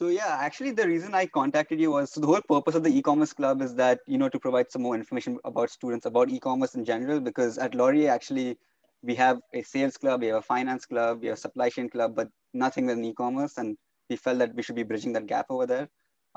[0.00, 2.88] So yeah, actually the reason I contacted you was so the whole purpose of the
[2.88, 6.74] e-commerce club is that you know to provide some more information about students about e-commerce
[6.74, 8.56] in general because at Laurier actually
[9.02, 11.90] we have a sales club, we have a finance club, we have a supply chain
[11.90, 13.76] club, but nothing with e-commerce and
[14.08, 15.86] we felt that we should be bridging that gap over there.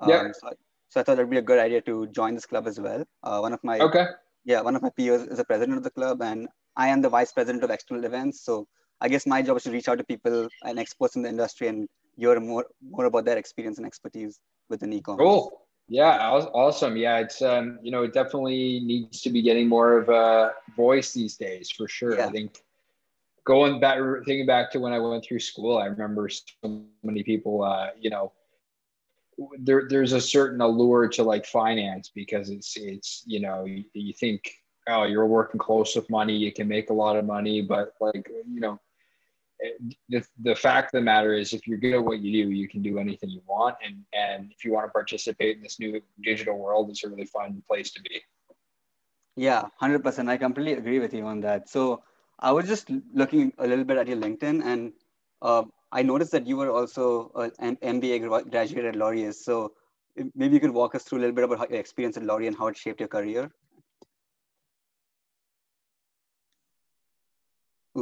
[0.05, 0.23] Yeah.
[0.23, 0.50] Um, so,
[0.89, 3.05] so I thought it'd be a good idea to join this club as well.
[3.23, 4.07] Uh, one of my Okay.
[4.43, 7.07] yeah, one of my peers is a president of the club, and I am the
[7.07, 8.43] vice president of external events.
[8.43, 8.68] So
[9.00, 11.70] I guess my job is to reach out to people and experts in the industry
[11.70, 14.39] and hear more more about their experience and expertise
[14.70, 15.24] within e-commerce.
[15.24, 15.60] Cool.
[15.89, 16.18] Yeah,
[16.54, 16.96] awesome.
[16.96, 21.14] Yeah, it's um, you know, it definitely needs to be getting more of a voice
[21.14, 22.15] these days for sure.
[22.15, 22.28] Yeah.
[22.28, 22.64] I think
[23.43, 27.64] going back thinking back to when I went through school, I remember so many people
[27.64, 28.32] uh, you know,
[29.60, 34.14] there there's a certain allure to like finance because it's it's you know, you, you
[34.14, 34.50] think
[34.88, 38.30] oh, you're working close with money, you can make a lot of money, but like,
[38.52, 38.80] you know,
[40.09, 42.67] the, the fact of the matter is if you're good at what you do you
[42.67, 46.02] can do anything you want and and if you want to participate in this new
[46.22, 48.22] digital world it's a really fun place to be
[49.36, 50.30] Yeah, hundred percent.
[50.30, 51.69] I completely agree with you on that.
[51.69, 52.03] So
[52.39, 54.94] I was just looking a little bit at your LinkedIn, and
[55.42, 59.31] uh, I noticed that you were also uh, an MBA gra- graduate at Laurier.
[59.31, 59.73] So
[60.36, 62.58] maybe you could walk us through a little bit about your experience at Laurier and
[62.58, 63.52] how it shaped your career.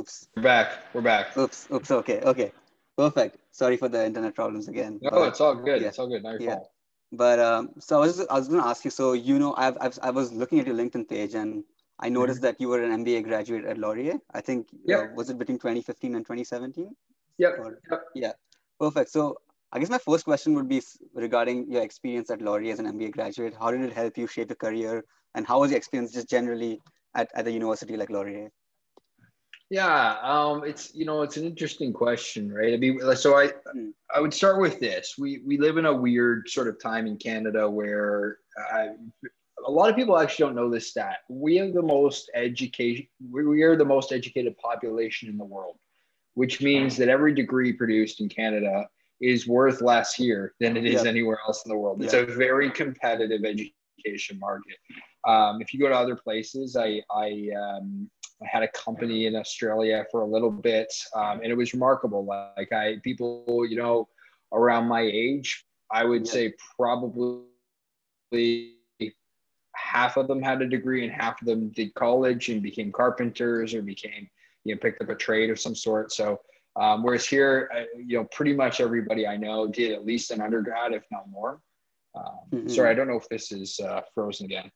[0.01, 1.91] Oops, we're back we're back oops, oops.
[1.91, 2.51] Okay, okay,
[2.97, 3.37] perfect.
[3.51, 4.97] Sorry for the internet problems again.
[5.03, 5.89] no but- it's all good yeah.
[5.89, 6.55] it's all good not your Yeah.
[6.55, 6.69] fault
[7.21, 8.91] But um, so I was I was going to ask you.
[8.97, 11.49] So you know, I've, I've I was looking at your LinkedIn page and
[12.05, 14.15] I noticed that you were an MBA graduate at Laurier.
[14.39, 15.17] I think uh, Mm-hmm.
[15.19, 16.87] Was it between 2015 and 2017?
[17.43, 17.75] yep, Or-
[18.21, 18.39] yep.
[18.85, 19.09] Perfect.
[19.17, 19.23] So
[19.73, 20.79] I guess my first question would be
[21.25, 23.53] regarding your experience at Laurier as an MBA graduate.
[23.63, 24.95] How did it help you shape your career,
[25.35, 26.73] and how was your experience just generally
[27.23, 28.47] at, at a university like Laurier?
[29.71, 32.73] Yeah um it's you know it's an interesting question right?
[32.73, 33.49] I mean so i
[34.13, 35.15] i would start with this.
[35.17, 38.87] We we live in a weird sort of time in canada where uh,
[39.65, 41.19] a lot of people actually don't know this stat.
[41.29, 45.77] We have the most education we we are the most educated population in the world
[46.33, 48.87] which means that every degree produced in canada
[49.21, 51.05] is worth less here than it is Yep.
[51.05, 52.03] anywhere else in the world.
[52.03, 52.29] It's Yep.
[52.29, 54.77] a very competitive education market.
[55.27, 58.09] Um, if you go to other places i i um,
[58.43, 62.25] I had a company in Australia for a little bit, um, and it was remarkable.
[62.25, 64.07] Like I, people, you know,
[64.51, 66.31] around my age, I would Yeah.
[66.31, 67.45] say probably
[69.75, 73.73] half of them had a degree, and half of them did college and became carpenters
[73.73, 74.29] or became,
[74.63, 76.11] you know, picked up a trade of some sort.
[76.11, 76.39] So,
[76.77, 80.41] um, whereas here, I, you know, pretty much everybody I know did at least an
[80.41, 81.61] undergrad, if not more.
[82.15, 82.69] Um, Mhm.
[82.71, 84.71] Sorry, I don't know if this is uh, frozen again.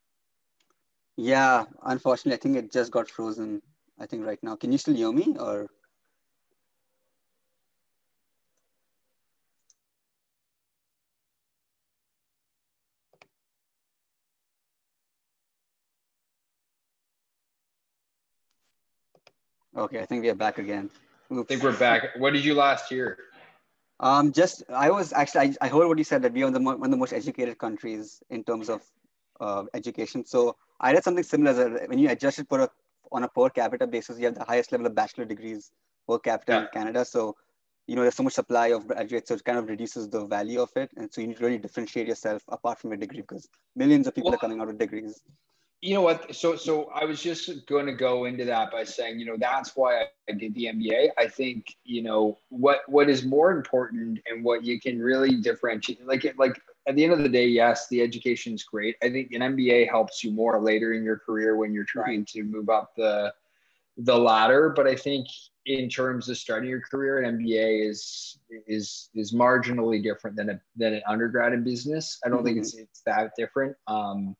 [1.17, 3.61] Yeah, unfortunately, I think it just got frozen.
[3.99, 4.55] I think right now.
[4.55, 5.67] Can you still hear me or?
[19.77, 20.89] Okay, I think we are back again.
[21.31, 22.17] I think we're back.
[22.17, 23.17] What did you last hear?
[23.99, 26.59] Um, just I was actually I, I heard what you said that we are the
[26.59, 28.81] one of the most educated countries in terms of
[29.39, 30.25] uh, education.
[30.25, 32.69] So I read something similar that when you adjust it for a,
[33.11, 35.71] on a per capita basis, you have the highest level of bachelor degrees
[36.07, 37.05] per capita in Canada.
[37.05, 37.35] So
[37.87, 40.59] you know there's so much supply of graduates, so it kind of reduces the value
[40.61, 43.47] of it, and so you need to really differentiate yourself apart from your degree because
[43.75, 45.21] millions of people Well- are coming out with degrees.
[45.81, 49.19] you know what so so i was just going to go into that by saying
[49.19, 52.21] you know that's why I, I did the mba i think you know
[52.65, 57.03] what what is more important and what you can really differentiate like like at the
[57.03, 58.95] end of the day yes the education is great.
[59.03, 62.43] I think an mba helps you more later in your career when you're trying to
[62.43, 63.33] move up the
[63.97, 64.73] the ladder.
[64.75, 65.27] But i think
[65.65, 70.61] in terms of starting your career an mba is is is marginally different than a
[70.75, 72.19] than an undergrad in business.
[72.25, 73.75] I don't think it's it's that different.
[73.87, 74.35] Um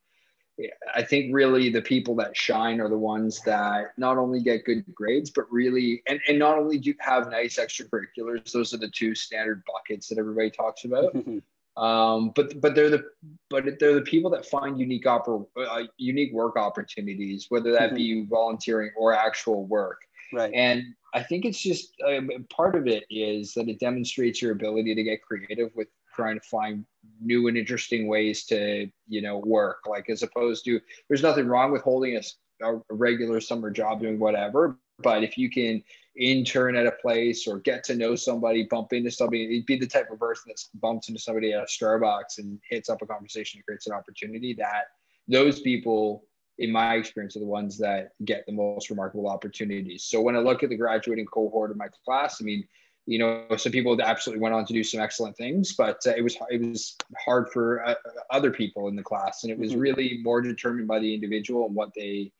[0.94, 4.86] I think really the people that shine are the ones that not only get good
[4.94, 9.16] grades, but really, and, and not only do have nice extracurriculars, those are the two
[9.16, 11.14] standard buckets that everybody talks about.
[11.78, 13.04] Um, but but they're the
[13.50, 18.26] but they're the people that find unique oppor- uh, unique work opportunities, whether that be
[18.26, 20.02] volunteering or actual work.
[20.34, 20.54] right.
[20.54, 20.84] And
[21.14, 25.04] I think it's just um, part of it is that it demonstrates your ability to
[25.04, 26.86] get creative with trying to find
[27.22, 29.80] new and interesting ways to, you know, work.
[29.88, 32.20] Like as opposed to, there's nothing wrong with holding
[32.62, 34.78] a regular summer job doing whatever.
[35.00, 35.84] But if you can
[36.18, 39.88] intern at a place or get to know somebody, bump into somebody, it'd be the
[39.88, 43.58] type of person that bumps into somebody at a Starbucks and hits up a conversation
[43.58, 44.86] and creates an opportunity that
[45.28, 46.26] those people
[46.58, 50.04] in my experience, are the ones that get the most remarkable opportunities.
[50.04, 52.66] So when I look at the graduating cohort of my class, I mean,
[53.06, 56.24] you know, some people absolutely went on to do some excellent things, but uh, it
[56.24, 57.94] was it was hard for uh,
[58.32, 59.82] other people in the class, and it was mm-hmm.
[59.82, 62.32] really more determined by the individual and what they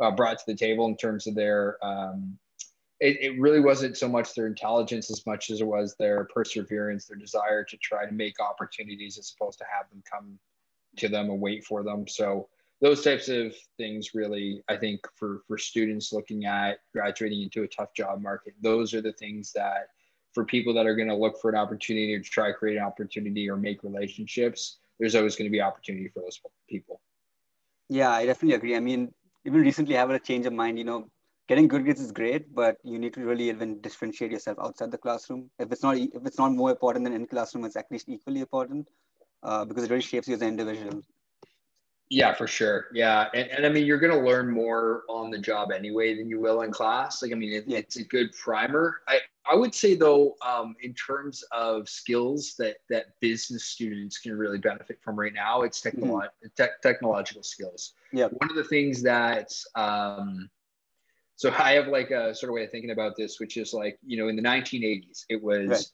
[0.00, 1.76] uh, brought to the table in terms of their.
[1.84, 2.38] Um,
[3.00, 7.06] it, it really wasn't so much their intelligence as much as it was their perseverance,
[7.06, 10.38] their desire to try to make opportunities as opposed to have them come
[10.98, 12.06] to them and wait for them.
[12.06, 12.48] So
[12.80, 17.68] those types of things really i think for for students looking at graduating into a
[17.68, 19.88] tough job market those are the things that
[20.32, 22.82] for people that are going to look for an opportunity or try to create an
[22.82, 27.00] opportunity or make relationships there's always going to be opportunity for those people
[27.88, 29.12] yeah i definitely agree i mean
[29.44, 31.08] even recently had a change of mind you know.
[31.48, 34.98] Getting good grades is great but you need to really even differentiate yourself outside the
[34.98, 35.50] classroom.
[35.58, 38.40] If it's not if it's not more important than in classroom it's at least equally
[38.40, 38.88] important
[39.42, 41.02] uh, because it really shapes you as an individual
[42.10, 42.88] yeah, for sure.
[42.92, 43.28] Yeah.
[43.34, 46.40] And, and I mean, you're going to learn more on the job anyway than you
[46.40, 47.22] will in class.
[47.22, 47.78] Like, I mean, it, yeah.
[47.78, 48.96] it's a good primer.
[49.06, 49.20] I,
[49.50, 54.58] I would say though, um, in terms of skills that, that business students can really
[54.58, 56.48] benefit from right now, it's technolo- mm-hmm.
[56.56, 57.94] te- technological skills.
[58.12, 58.26] Yeah.
[58.26, 60.50] One of the things that, um,
[61.36, 64.00] so I have like a sort of way of thinking about this, which is like,
[64.04, 65.84] you know, in the 1980s, it was, right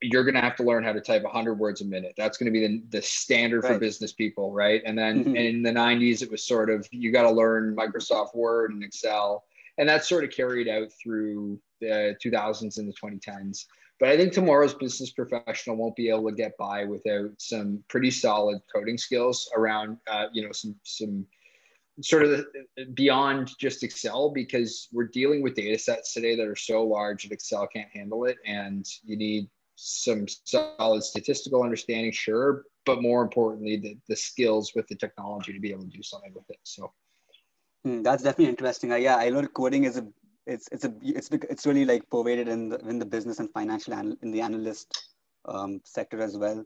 [0.00, 2.14] you're going to have to learn how to type 100 words a minute.
[2.16, 3.74] That's going to be the, the standard right.
[3.74, 4.82] for business people, right?
[4.84, 5.36] And then mm-hmm.
[5.36, 9.44] in the 90s, it was sort of you got to learn Microsoft Word and Excel,
[9.76, 13.66] and that sort of carried out through the 2000s and the 2010s.
[14.00, 18.12] But I think tomorrow's business professional won't be able to get by without some pretty
[18.12, 21.26] solid coding skills around, uh, you know, some some
[22.00, 22.46] sort of
[22.94, 27.32] beyond just Excel because we're dealing with data sets today that are so large that
[27.32, 29.48] Excel can't handle it, and you need
[29.80, 35.60] some solid statistical understanding, sure, but more importantly, the, the skills with the technology to
[35.60, 36.58] be able to do something with it.
[36.64, 36.92] So
[37.86, 38.90] mm, that's definitely interesting.
[38.90, 40.06] Uh, yeah, I know coding is a
[40.46, 43.94] it's it's a it's it's really like pervaded in the in the business and financial
[43.94, 45.12] and in the analyst
[45.44, 46.64] um, sector as well.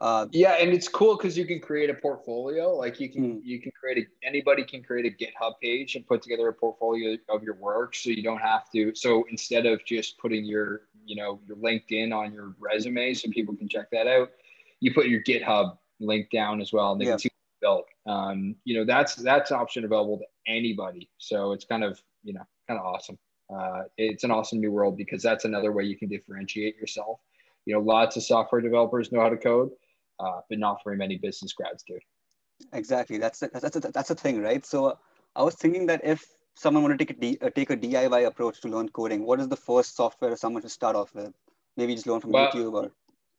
[0.00, 2.74] Uh, yeah, and it's cool because you can create a portfolio.
[2.74, 3.40] Like you can mm.
[3.44, 7.18] you can create a anybody can create a GitHub page and put together a portfolio
[7.28, 8.94] of your work, so you don't have to.
[8.94, 13.54] So instead of just putting your you know your LinkedIn on your resume so people
[13.54, 14.30] can check that out.
[14.80, 17.12] You put your GitHub link down as well, and they yeah.
[17.12, 17.30] can see
[17.60, 17.86] built.
[18.06, 21.10] Um, you know that's that's option available to anybody.
[21.18, 23.18] So it's kind of you know kind of awesome.
[23.54, 27.20] Uh, it's an awesome new world because that's another way you can differentiate yourself.
[27.66, 29.70] You know, lots of software developers know how to code,
[30.20, 31.98] uh, but not very many business grads do.
[32.72, 33.18] Exactly.
[33.18, 34.64] That's a, that's a, that's a thing, right?
[34.64, 34.98] So
[35.34, 36.24] I was thinking that if
[36.56, 39.40] someone want to take a, D, uh, take a DIY approach to learn coding, what
[39.40, 41.32] is the first software someone should start off with?
[41.76, 42.90] Maybe just learn from well, YouTube or.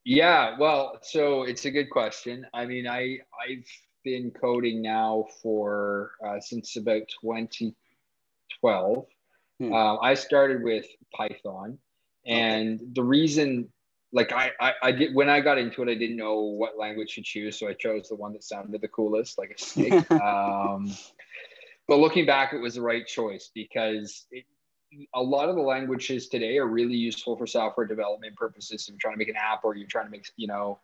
[0.03, 2.47] Yeah, well, so it's a good question.
[2.53, 3.67] I mean, I I've
[4.03, 9.05] been coding now for uh, since about 2012.
[9.59, 9.73] Hmm.
[9.73, 11.77] Uh, I started with Python,
[12.25, 12.89] and okay.
[12.93, 13.71] the reason,
[14.13, 17.15] like I, I I did when I got into it, I didn't know what language
[17.15, 20.11] to choose, so I chose the one that sounded the coolest, like a snake.
[20.21, 20.93] um,
[21.87, 24.45] but looking back, it was the right choice because it,
[25.15, 28.83] a lot of the languages today are really useful for software development purposes.
[28.83, 30.79] If you're trying to make an app or you're trying to make, you know,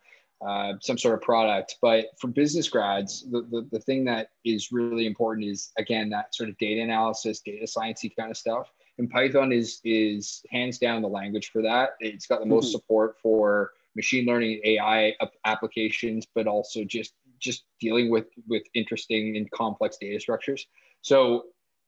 [0.46, 1.76] uh, some sort of product.
[1.82, 6.34] But for business grads, the, the, the thing that is really important is again that
[6.34, 8.70] sort of data analysis, data sciencey kind of stuff.
[8.98, 11.90] And Python is is hands down the language for that.
[12.00, 12.72] It's got the most mm-hmm.
[12.72, 15.14] support for machine learning, AI
[15.44, 20.66] applications, but also just just dealing with with interesting and complex data structures.
[21.02, 21.46] So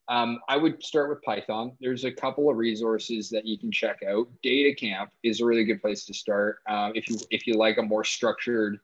[0.09, 1.73] um, I would start with Python.
[1.81, 4.27] There's a couple of resources that you can check out.
[4.45, 7.83] DataCamp is a really good place to start uh, if you if you like a
[7.83, 8.81] more structured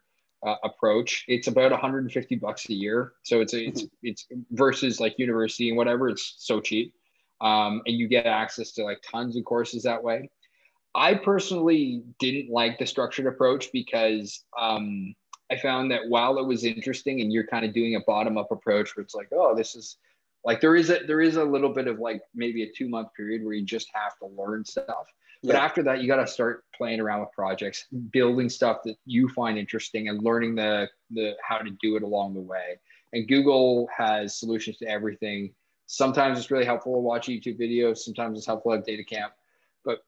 [0.46, 1.24] uh, approach.
[1.26, 5.76] It's about 150 bucks a year, so it's a, it's it's versus like university and
[5.76, 6.08] whatever.
[6.08, 6.94] It's so cheap,
[7.40, 10.30] um, and you get access to like tons of courses that way.
[10.94, 15.14] I personally didn't like the structured approach because um,
[15.50, 18.50] I found that while it was interesting and you're kind of doing a bottom up
[18.50, 19.98] approach where it's like, oh, this is
[20.44, 23.08] like there is a there is a little bit of like maybe a two month
[23.14, 25.12] period where you just have to learn stuff.
[25.42, 25.64] But yeah.
[25.64, 29.58] after that, you got to start playing around with projects, building stuff that you find
[29.58, 32.78] interesting, and learning the the how to do it along the way.
[33.12, 35.52] And Google has solutions to everything.
[35.86, 37.98] Sometimes it's really helpful to watch YouTube videos.
[37.98, 39.30] Sometimes it's helpful to have DataCamp.
[39.84, 40.04] But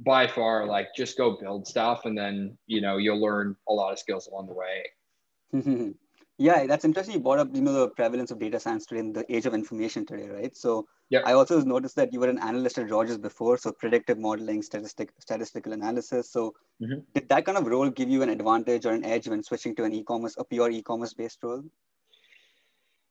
[0.00, 3.92] by far, like just go build stuff, and then you know you'll learn a lot
[3.92, 5.94] of skills along the way.
[6.36, 7.14] Yeah, that's interesting.
[7.14, 9.54] You brought up, you know, the prevalence of data science today in the age of
[9.54, 10.56] information today, right?
[10.56, 11.20] So yeah.
[11.24, 15.12] I also noticed that you were an analyst at Rogers before, so predictive modeling, statistic,
[15.20, 16.30] statistical analysis.
[16.30, 17.00] So mm-hmm.
[17.14, 19.84] did that kind of role give you an advantage or an edge when switching to
[19.84, 21.62] an e-commerce, a pure e-commerce based role?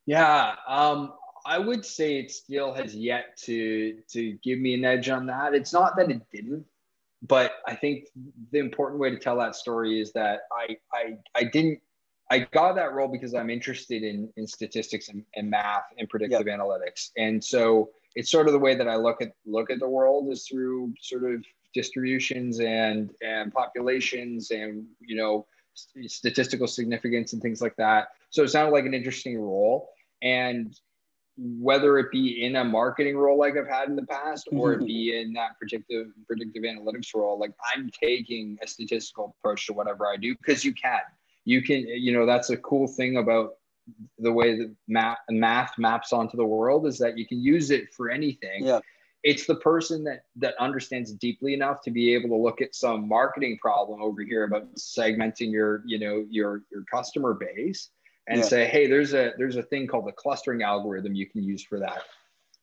[0.05, 1.13] Yeah, um,
[1.45, 5.53] I would say it still has yet to to give me an edge on that.
[5.53, 6.65] It's not that it didn't,
[7.21, 8.07] but I think
[8.51, 11.79] the important way to tell that story is that I I I didn't
[12.31, 16.47] I got that role because I'm interested in in statistics and, and math and predictive
[16.47, 16.59] yep.
[16.59, 19.89] analytics, and so it's sort of the way that I look at look at the
[19.89, 25.45] world is through sort of distributions and and populations and you know
[26.05, 28.09] statistical significance and things like that.
[28.29, 29.89] So it sounded like an interesting role,
[30.21, 30.79] and
[31.37, 34.83] whether it be in a marketing role like I've had in the past or mm-hmm.
[34.83, 39.73] it be in that predictive predictive analytics role, like I'm taking a statistical approach to
[39.73, 41.01] whatever I do because you can.
[41.45, 43.55] You can, you know, that's a cool thing about
[44.19, 47.93] the way that math, math maps onto the world is that you can use it
[47.93, 48.65] for anything.
[48.65, 48.79] Yeah.
[49.23, 53.07] It's the person that that understands deeply enough to be able to look at some
[53.07, 57.89] marketing problem over here about segmenting your, you know, your your customer base
[58.27, 58.45] and yeah.
[58.45, 61.79] say, hey, there's a there's a thing called the clustering algorithm you can use for
[61.79, 62.03] that.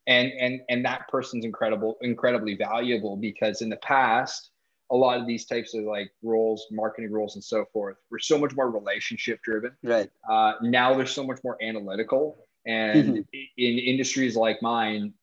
[0.07, 4.49] And and and that person's incredible, incredibly valuable because in the past,
[4.89, 8.37] a lot of these types of like roles, marketing roles, and so forth, were so
[8.37, 9.71] much more relationship driven.
[9.83, 10.09] Right.
[10.29, 13.39] Uh, now they're so much more analytical, and mm-hmm.
[13.57, 15.13] in industries like mine,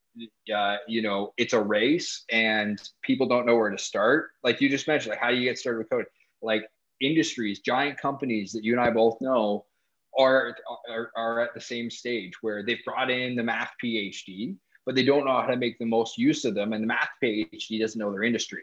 [0.54, 4.30] uh, you know, it's a race, and people don't know where to start.
[4.44, 6.06] Like you just mentioned, like how do you get started with code?
[6.40, 6.62] Like
[7.00, 9.64] industries, giant companies that you and I both know
[10.16, 10.56] are,
[10.88, 15.04] are, are at the same stage where they've brought in the math PhD, but they
[15.04, 16.72] don't know how to make the most use of them.
[16.72, 18.62] And the math PhD doesn't know their industry.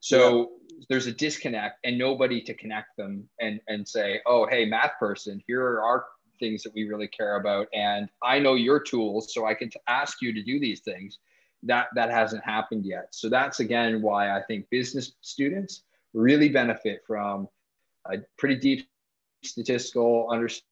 [0.00, 0.84] So yeah.
[0.88, 5.42] there's a disconnect and nobody to connect them and, and say, oh, hey, math person,
[5.46, 6.04] here are our
[6.38, 7.66] things that we really care about.
[7.72, 11.18] And I know your tools, so I can t- ask you to do these things.
[11.62, 13.08] That, that hasn't happened yet.
[13.10, 15.82] So that's again why I think business students
[16.14, 17.48] really benefit from
[18.04, 18.86] a pretty deep
[19.42, 20.64] statistical understanding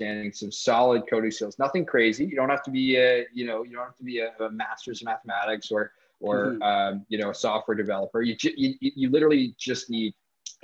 [0.00, 1.58] understanding some solid coding skills.
[1.58, 2.24] Nothing crazy.
[2.24, 4.50] You don't have to be a, you know, you don't have to be a, a
[4.50, 6.62] master's in mathematics or, or, mm-hmm.
[6.62, 8.22] um, you know, a software developer.
[8.22, 10.14] You, you, you literally just need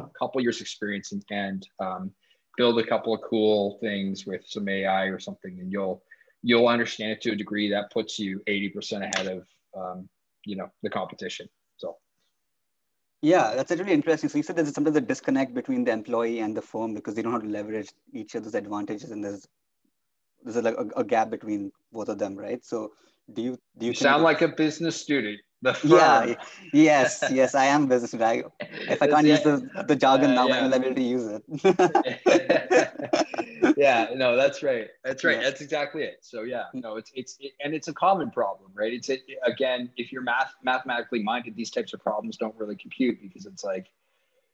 [0.00, 2.11] a couple years experience and, and um,
[2.57, 6.02] build a couple of cool things with some AI or something, and you'll,
[6.43, 10.09] you'll understand it to a degree that puts you 80% ahead of, um,
[10.45, 11.49] you know, the competition.
[13.26, 14.28] Yeah, that's really interesting.
[14.30, 17.23] So you said there's sometimes a disconnect between the employee and the firm because they
[17.23, 19.49] don't have to leverage each other's advantages, and there's
[20.45, 22.64] there's like a, a gap between both of them, right?
[22.64, 22.92] So
[23.33, 25.40] do you do you, you sound like a business student?
[25.63, 25.91] The firm.
[25.97, 26.35] Yeah.
[26.73, 27.25] Yes.
[27.31, 27.55] Yes.
[27.55, 28.15] I am business.
[28.15, 29.35] I, if I can't yeah.
[29.35, 30.65] use the, the jargon uh, now, yeah.
[30.65, 31.43] I'm able to use it.
[33.77, 34.09] yeah.
[34.15, 34.89] No, that's right.
[35.05, 35.37] That's right.
[35.37, 35.43] Yeah.
[35.45, 36.19] That's exactly it.
[36.21, 36.65] So yeah.
[36.75, 38.93] No, it's it's it, and it's a common problem, right?
[38.93, 43.21] It's it, again, if you're math mathematically minded, these types of problems don't really compute
[43.23, 43.87] because it's like,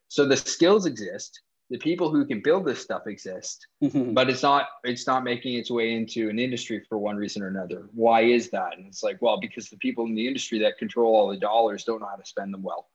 [0.08, 4.12] so the skills exist the people who can build this stuff exist mm-hmm.
[4.12, 7.48] but it's not it's not making its way into an industry for one reason or
[7.48, 7.88] another.
[7.92, 8.76] Why is that?
[8.76, 11.84] And it's like well because the people in the industry that control all the dollars
[11.84, 12.88] don't know how to spend them well.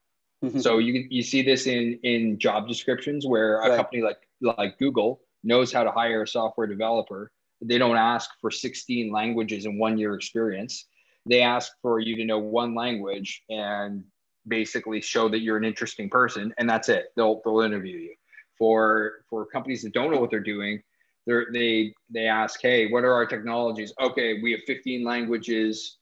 [0.44, 0.60] Mm-hmm.
[0.60, 3.76] so you you see this in in job descriptions where a right.
[3.76, 7.32] company like like google knows how to hire a software developer.
[7.60, 10.86] They don't ask for 16 languages and one year experience.
[11.26, 14.04] They ask for you to know one language and
[14.46, 17.06] basically show that you're an interesting person and that's it.
[17.16, 18.14] They'll they'll interview you
[18.58, 20.82] for for companies that don't know what they're doing
[21.28, 23.92] they they they ask hey what are our technologies?
[24.00, 25.96] Okay we have 15 languages.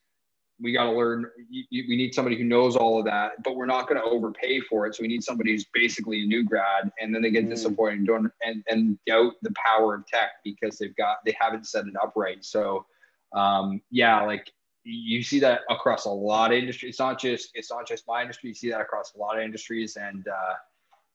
[0.59, 3.89] We got to learn we need somebody who knows all of that but we're not
[3.89, 4.95] going to overpay for it.
[4.95, 6.91] So we need somebody who's basically a new grad.
[6.99, 7.51] And then they get mm.
[7.51, 11.67] disappointed and, don't, and and doubt the power of tech because they've got they haven't
[11.67, 12.43] set it up right.
[12.45, 12.87] So
[13.35, 14.51] um, yeah like
[14.85, 18.23] you see that across a lot of industries it's not just it's not just my
[18.23, 20.55] industry you see that across a lot of industries and uh,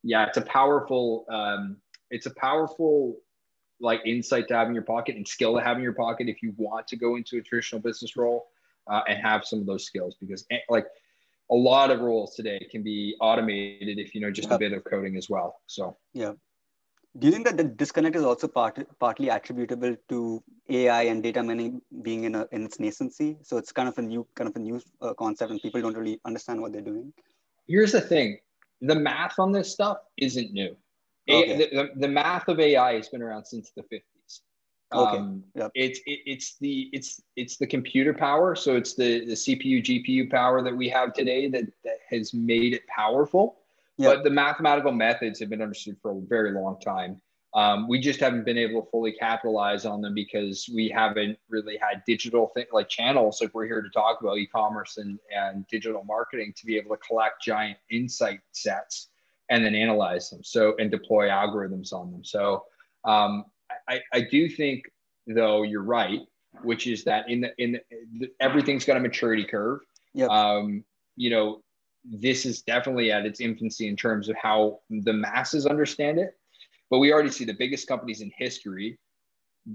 [0.04, 1.78] yeah, it's a powerful, um,
[2.10, 3.18] it's a powerful
[3.80, 6.44] like insight to have in your pocket and skill to have in your pocket if
[6.44, 8.48] you want to go into a traditional business role
[8.88, 10.86] uh, and have some of those skills because eh, like
[11.50, 14.84] a lot of roles today can be automated if you know just a bit of
[14.86, 15.60] coding as well.
[15.68, 16.34] So yeah.
[17.20, 21.44] Do you think that the disconnect is also part, partly attributable to AI and data
[21.44, 23.36] mining being in, a, in its nascency?
[23.46, 25.98] So it's kind of a new kind of a new uh, concept, and people don't
[25.98, 27.12] really understand what they're doing.
[27.68, 28.40] Here's the thing:
[28.82, 30.76] the math on this stuff isn't new.
[31.30, 31.54] Okay.
[31.54, 34.02] A, the, the, math of AI has been around since the 50s.
[34.94, 35.18] Okay.
[35.18, 35.72] Um, yep.
[35.74, 38.56] It's it, it's the it's it's the computer power.
[38.56, 42.74] So it's the the CPU GPU power that we have today that, that has made
[42.74, 43.60] it powerful.
[43.98, 44.16] Yep.
[44.16, 47.22] But the mathematical methods have been understood for a very long time.
[47.54, 51.78] Um, we just haven't been able to fully capitalize on them because we haven't really
[51.78, 56.04] had digital thing like channels like we're here to talk about e-commerce and, and digital
[56.06, 59.10] marketing to be able to collect giant insight sets
[59.50, 62.64] and then analyze them so and deploy algorithms on them so
[63.04, 63.44] um,
[63.90, 64.90] I, I do think
[65.28, 66.22] though you're right
[66.64, 67.82] which is that in the in
[68.18, 69.82] the, everything's got a maturity curve
[70.14, 70.30] yep.
[70.30, 70.86] um,
[71.18, 71.62] you know
[72.04, 76.38] this is definitely at its infancy in terms of how the masses understand it.
[76.92, 79.00] But we already see the biggest companies in history,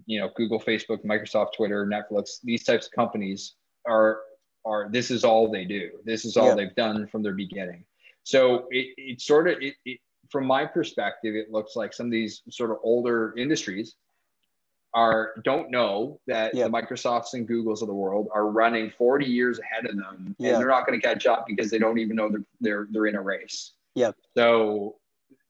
[0.04, 3.54] you know, Google, Facebook, Microsoft, Twitter, Netflix, these types of companies
[3.88, 4.20] are
[4.66, 5.90] are this is all they do.
[6.04, 6.54] This is all yeah.
[6.54, 7.84] they've done from their beginning.
[8.24, 9.98] So it, it sort of it, it,
[10.30, 13.94] from my perspective, it looks like some of these sort of older industries
[14.92, 19.58] are don't know that the Microsofts and Googles of the world are running 40 years
[19.58, 22.28] ahead of them, and they're not going to catch up because they don't even know
[22.28, 23.72] they're they're they're in a race.
[23.94, 24.10] Yeah.
[24.36, 24.96] So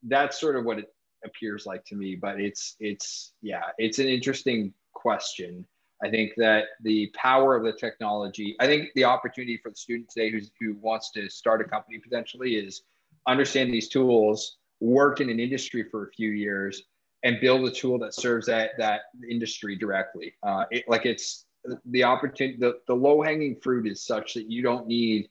[0.03, 0.93] that's sort of what it
[1.25, 2.15] appears like to me.
[2.15, 5.65] But it's it's yeah, it's an interesting question.
[6.03, 10.09] I think that the power of the technology, I think the opportunity for the student
[10.09, 12.83] today who's, who wants to start a company potentially is
[13.27, 16.83] understand these tools, work in an industry for a few years,
[17.23, 20.33] and build a tool that serves that that industry directly.
[20.43, 21.45] Uh, it, like it's
[21.85, 25.27] the opportunity, the, the low hanging fruit is such that you don't need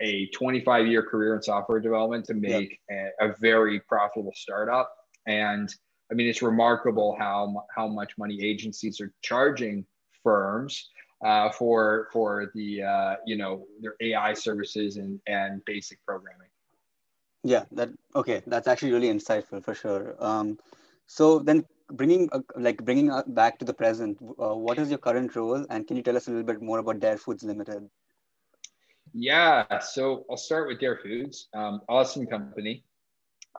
[0.00, 3.14] a 25 year career in software development to make yep.
[3.20, 4.94] a, a, very profitable startup.
[5.26, 5.72] And
[6.10, 9.84] I mean, it's remarkable how how much money agencies are charging
[10.22, 10.90] firms
[11.24, 16.48] uh, for for the uh, you know their AI services and and basic programming.
[17.42, 18.42] Yeah, that okay.
[18.46, 20.16] That's actually really insightful for sure.
[20.18, 20.58] Um,
[21.06, 25.34] so then bringing uh, like bringing back to the present, uh, what is your current
[25.34, 27.88] role, and can you tell us a little bit more about Dare Foods Limited?
[29.12, 32.84] Yeah, so I'll start with Dare Foods, um, awesome company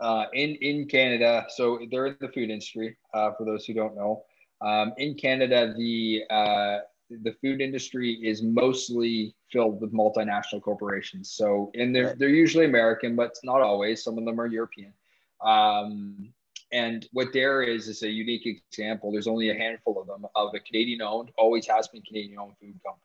[0.01, 1.45] uh, in in Canada.
[1.49, 2.97] So they're in the food industry.
[3.13, 4.23] Uh, for those who don't know,
[4.61, 11.31] um, in Canada, the uh, the food industry is mostly filled with multinational corporations.
[11.31, 14.03] So, and they're, they're usually American, but it's not always.
[14.03, 14.93] Some of them are European.
[15.41, 16.33] Um,
[16.73, 19.11] and what there is is a unique example.
[19.11, 22.57] There's only a handful of them of a Canadian owned, always has been Canadian owned
[22.59, 23.03] food company.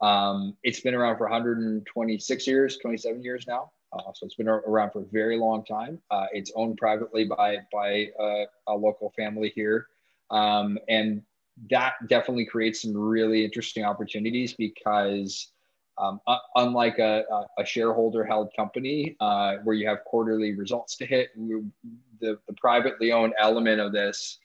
[0.00, 3.70] Um, it's been around for 126 years, 27 years now.
[3.94, 6.00] Uh, so it's been around for a very long time.
[6.10, 9.86] Uh, it's owned privately by by uh, a local family here,
[10.30, 11.22] um, and
[11.70, 15.52] that definitely creates some really interesting opportunities because
[15.98, 16.20] um,
[16.56, 17.24] unlike a,
[17.58, 23.12] a shareholder held company uh, where you have quarterly results to hit, the, the privately
[23.12, 24.38] owned element of this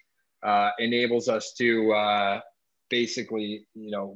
[0.43, 2.41] uh, enables us to uh,
[2.89, 4.15] basically, you know,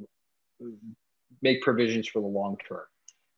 [1.42, 2.84] make provisions for the long term.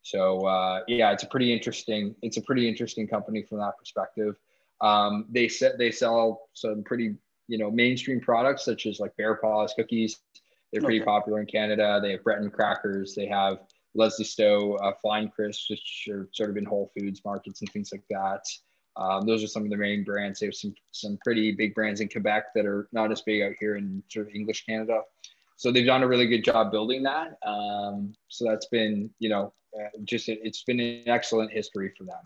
[0.07, 2.15] So uh, yeah, it's a pretty interesting.
[2.23, 4.37] It's a pretty interesting company from that perspective.
[4.81, 7.17] Um, they set they sell some pretty
[7.49, 10.21] you know mainstream products such as like Bear Paws cookies.
[10.73, 11.07] They're pretty okay.
[11.07, 11.99] popular in Canada.
[12.01, 13.17] They have Breton crackers.
[13.17, 13.59] They have
[13.97, 17.91] Leslie Stowe uh, Flying Crisps, which are sort of in Whole Foods markets and things
[17.91, 18.45] like that.
[18.97, 20.39] Um, those are some of the main brands.
[20.39, 23.55] They have some some pretty big brands in Quebec that are not as big out
[23.59, 25.01] here in sort of English Canada.
[25.57, 27.39] So they've done a really good job building that.
[27.45, 29.53] Um, so that's been, you know,
[30.05, 32.23] just it's been an excellent history for them.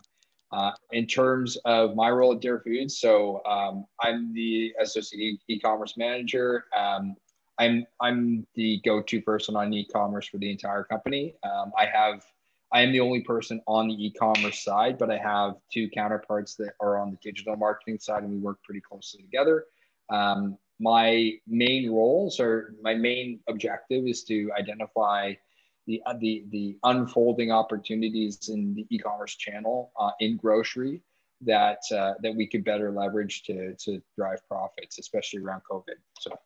[0.51, 5.95] Uh, in terms of my role at Dare Foods, so um, I'm the associate e-commerce
[5.95, 6.65] manager.
[6.77, 7.15] Um,
[7.57, 11.35] I'm I'm the go-to person on e-commerce for the entire company.
[11.43, 12.25] Um, I have
[12.73, 16.73] I am the only person on the e-commerce side, but I have two counterparts that
[16.81, 19.65] are on the digital marketing side, and we work pretty closely together.
[20.09, 25.33] Um, my main roles or my main objective is to identify
[25.87, 31.01] the uh, the the unfolding opportunities in the e-commerce channel uh, in grocery
[31.41, 35.95] that uh, that we could better leverage to to drive profits, especially around COVID.
[36.19, 36.37] So.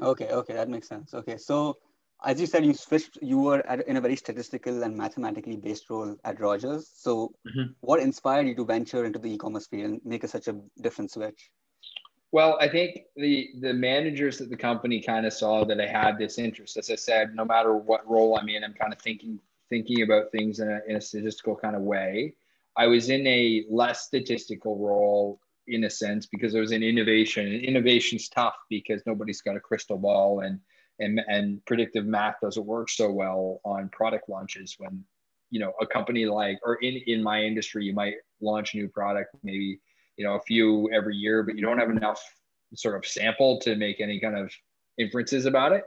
[0.00, 1.12] Okay, okay, that makes sense.
[1.12, 1.78] Okay, so
[2.24, 3.18] as you said, you switched.
[3.22, 6.90] You were at, in a very statistical and mathematically based role at Rogers.
[6.94, 7.72] So, mm-hmm.
[7.80, 11.10] what inspired you to venture into the e-commerce field and make a, such a different
[11.10, 11.50] switch?
[12.30, 16.18] Well, I think the the managers at the company kind of saw that I had
[16.18, 16.76] this interest.
[16.76, 20.30] As I said, no matter what role I'm in, I'm kind of thinking thinking about
[20.32, 22.34] things in a, in a statistical kind of way.
[22.76, 27.46] I was in a less statistical role in a sense because it was an innovation.
[27.46, 30.60] And innovation's tough because nobody's got a crystal ball and
[30.98, 35.04] and and predictive math doesn't work so well on product launches when
[35.50, 38.88] you know a company like or in in my industry you might launch a new
[38.88, 39.80] product maybe
[40.18, 42.22] you know a few every year but you don't have enough
[42.74, 44.52] sort of sample to make any kind of
[44.98, 45.84] inferences about it.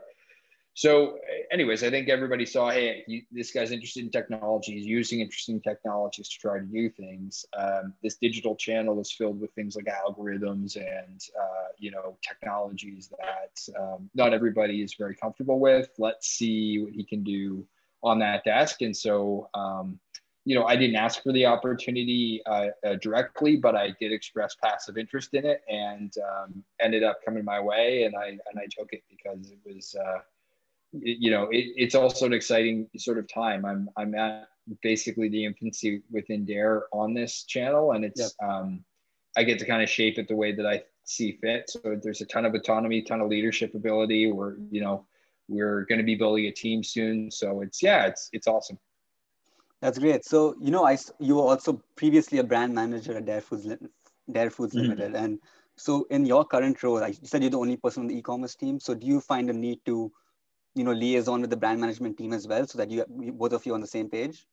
[0.74, 1.20] So
[1.52, 4.72] anyways i think everybody saw hey he, this guy's interested in technology.
[4.72, 7.46] He's using interesting technologies to try to do things.
[7.60, 13.12] Um, this digital channel is filled with things like algorithms and uh, you know technologies
[13.20, 15.90] that um, not everybody is very comfortable with.
[16.00, 17.68] Let's see what he can do
[18.04, 18.82] on that desk.
[18.82, 20.00] And so um,
[20.44, 24.56] you know, I didn't ask for the opportunity uh, uh, directly, but I did express
[24.56, 28.66] passive interest in it, and um, ended up coming my way, and I and I
[28.76, 30.20] took it because it was, uh,
[30.94, 33.66] it, you know, it, it's also an exciting sort of time.
[33.66, 34.48] I'm I'm at
[34.82, 38.50] basically the infancy within Dare on this channel, and it's yep.
[38.50, 38.84] um,
[39.38, 41.70] I get to kind of shape it the way that I see fit.
[41.70, 44.32] So there's a ton of autonomy, ton of leadership ability.
[44.32, 45.06] We're you know
[45.48, 48.80] we're going to be building a team soon, so it's yeah, it's it's awesome.
[49.82, 50.24] That's great.
[50.26, 53.68] So you know, I you were also previously a brand manager at Dare Foods,
[54.32, 54.90] Dare Foods mm-hmm.
[54.90, 55.40] Limited, and
[55.76, 58.80] so in your current role, you said you're the only person on the e-commerce team.
[58.80, 60.12] So do you find a need to,
[60.76, 63.66] you know, liaison with the brand management team as well, so that you both of
[63.66, 64.46] you on the same page?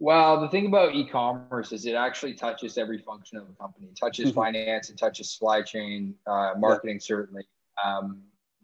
[0.00, 3.86] Well, the thing about e-commerce is it actually touches every function of the company.
[3.86, 4.40] It touches mm-hmm.
[4.40, 7.06] finance, it touches supply chain, uh, marketing, yeah.
[7.06, 7.44] certainly.
[7.82, 8.20] Um,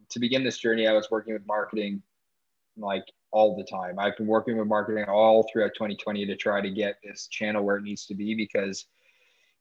[0.09, 2.03] to begin this journey, I was working with marketing
[2.77, 3.97] like all the time.
[3.97, 7.77] I've been working with marketing all throughout 2020 to try to get this channel where
[7.77, 8.85] it needs to be because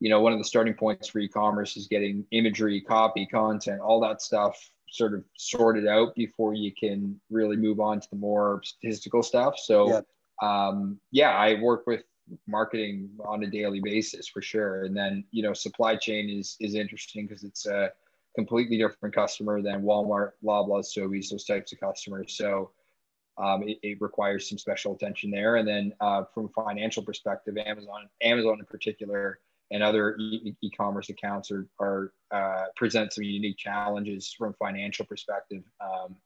[0.01, 4.01] you know, one of the starting points for e-commerce is getting imagery, copy, content, all
[4.01, 8.61] that stuff sort of sorted out before you can really move on to the more
[8.65, 9.59] statistical stuff.
[9.59, 10.01] So, yeah,
[10.43, 12.03] um, yeah I work with
[12.49, 14.85] marketing on a daily basis for sure.
[14.85, 17.93] And then, you know, supply chain is is interesting because it's a
[18.35, 22.37] completely different customer than Walmart, Loblaws, Sobeys, those types of customers.
[22.37, 22.71] So,
[23.38, 25.57] um, it, it, requires some special attention there.
[25.57, 29.38] And then, uh, from a financial perspective, Amazon, Amazon in particular
[29.71, 35.62] and other e- commerce accounts are, are uh, present some unique challenges from financial perspective.
[35.81, 36.16] Um,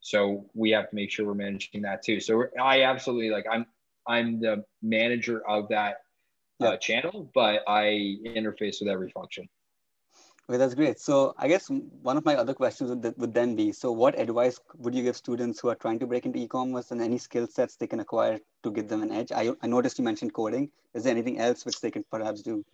[0.00, 2.20] so we have to make sure we're managing that too.
[2.20, 3.66] So I absolutely like I'm
[4.06, 5.98] I'm the manager of that
[6.60, 9.48] uh, channel, but I interface with every function.
[10.48, 10.98] Okay, that's great.
[10.98, 11.70] So I guess
[12.02, 15.16] one of my other questions would, would then be, so what advice would you give
[15.16, 18.40] students who are trying to break into e-commerce and any skill sets they can acquire
[18.64, 19.30] to give them an edge?
[19.30, 20.70] I, I noticed you mentioned coding.
[20.94, 22.64] Is there anything else which they can perhaps do?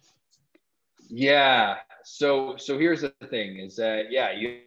[1.09, 1.77] Yeah.
[2.05, 4.61] So so here's the thing is that yeah, you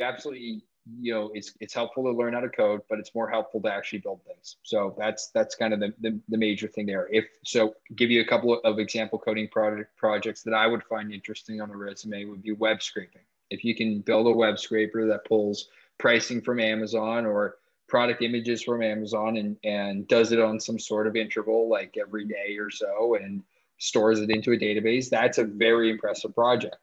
[0.00, 0.64] absolutely
[1.00, 3.72] you know it's it's helpful to learn how to code, but it's more helpful to
[3.72, 4.56] actually build things.
[4.62, 7.08] So that's that's kind of the, the, the major thing there.
[7.10, 11.12] If so, give you a couple of example coding project projects that I would find
[11.12, 13.22] interesting on a resume would be web scraping.
[13.50, 17.56] If you can build a web scraper that pulls pricing from Amazon or
[17.88, 22.26] product images from Amazon and and does it on some sort of interval like every
[22.26, 23.42] day or so and
[23.78, 26.76] stores it into a database, that's a very impressive project.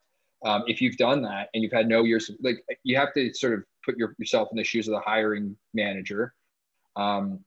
[0.46, 3.54] Um, if you've done that and you've had no years, like you have to sort
[3.54, 6.34] of put your, yourself in the shoes of the hiring manager.
[6.96, 7.40] Um,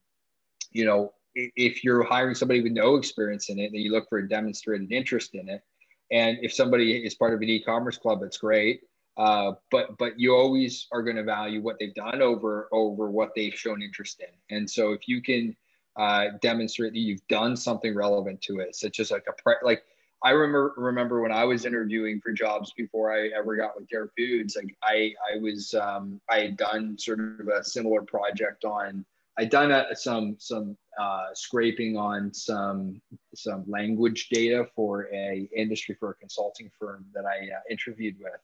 [0.73, 4.19] you know, if you're hiring somebody with no experience in it, then you look for
[4.19, 5.63] a demonstrated interest in it.
[6.11, 8.81] And if somebody is part of an e-commerce club, that's great.
[9.17, 13.31] Uh, but but you always are going to value what they've done over over what
[13.35, 14.57] they've shown interest in.
[14.57, 15.57] And so if you can
[15.97, 19.83] uh, demonstrate that you've done something relevant to it, such as like a pre- like
[20.23, 24.11] I remember remember when I was interviewing for jobs before I ever got with Dare
[24.17, 29.05] Foods, like I I was um, I had done sort of a similar project on
[29.39, 33.01] I'd done a, some some uh, scraping on some
[33.35, 38.41] some language data for a industry for a consulting firm that I uh, interviewed with,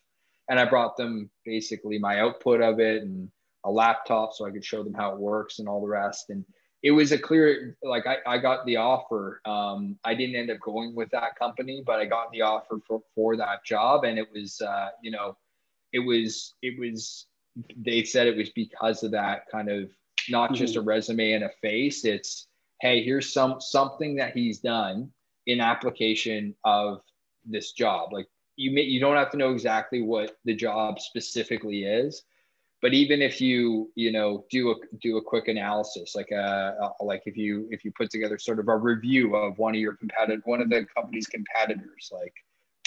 [0.49, 3.29] and I brought them basically my output of it and
[3.65, 6.31] a laptop so I could show them how it works and all the rest.
[6.31, 6.45] And
[6.85, 9.41] it was a clear like I, I got the offer.
[9.47, 13.03] Um, i didn't end up going with that company but i got the offer for,
[13.15, 14.05] for that job.
[14.05, 15.37] And it was uh, you know
[15.93, 17.27] it was it was
[17.77, 19.91] they said it was because of that kind of
[20.29, 20.57] not mm-hmm.
[20.57, 22.05] just a resume and a face.
[22.05, 22.47] It's
[22.81, 25.11] hey here's some something that he's done
[25.47, 27.01] in application of
[27.47, 28.13] this job.
[28.13, 32.25] Like you may you don't have to know exactly what the job specifically is
[32.85, 37.23] but even if you you know do a do a quick analysis like uh, like
[37.25, 40.43] if you if you put together sort of a review of one of your competitor
[40.45, 42.35] one of the company's competitors like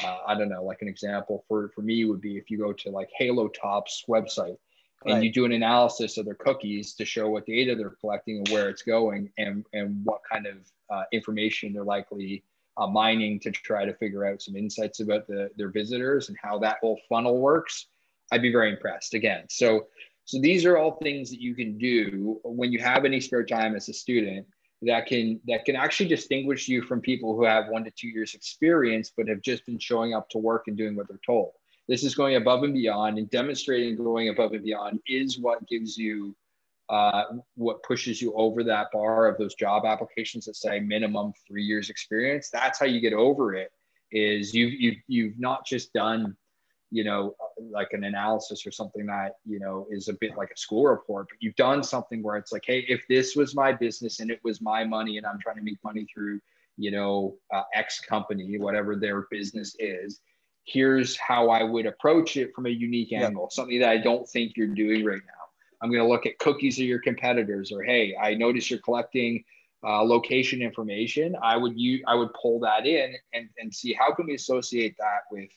[0.04, 2.72] uh, i don't know like an example for for me would be if you go
[2.72, 4.58] to like halo top's website
[5.06, 5.24] and right.
[5.24, 8.70] you do an analysis of their cookies to show what data they're collecting and where
[8.70, 10.58] it's going and and what kind of
[10.92, 12.44] uh, information they're likely
[12.78, 16.60] uh, mining to try to figure out some insights about the, their visitors and how
[16.60, 17.88] that whole funnel works
[18.32, 19.46] I'd be very impressed again.
[19.50, 19.88] So,
[20.26, 23.76] so these are all things that you can do when you have any spare time
[23.76, 24.46] as a student
[24.84, 28.36] that can that can actually distinguish you from people who have one to two years
[28.36, 31.52] experience but have just been showing up to work and doing what they're told.
[31.88, 35.98] This is going above and beyond and demonstrating going above and beyond is what gives
[35.98, 36.36] you
[36.90, 37.24] uh,
[37.56, 41.90] what pushes you over that bar of those job applications that say minimum three years
[41.90, 42.50] experience.
[42.50, 43.72] That's how you get over it.
[44.12, 46.36] Is you've you've, you've not just done
[46.92, 47.36] you know,
[47.72, 51.28] like an analysis or something that, you know, is a bit like a school report,
[51.30, 54.40] but you've done something where it's like, hey, if this was my business and it
[54.44, 56.40] was my money and I'm trying to make money through,
[56.78, 60.22] you know, uh, X company, whatever their business is,
[60.64, 64.56] here's how I would approach it from a unique angle, something that I don't think
[64.56, 65.34] you're doing right now.
[65.82, 69.44] I'm going to look at cookies of your competitors, or hey, I notice you're collecting
[69.84, 74.14] uh, location information, I would use, I would pull that in and, and see how
[74.14, 75.50] can we associate that with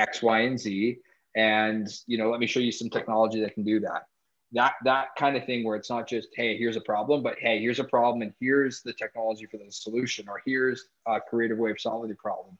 [0.00, 0.98] X, Y, and Z.
[1.36, 4.06] And, you know, let me show you some technology that can do that.
[4.52, 7.60] That, that kind of thing where it's not just, hey, here's a problem, but hey,
[7.60, 11.70] here's a problem and here's the technology for the solution, or here's a creative way
[11.70, 12.58] of solving the problem.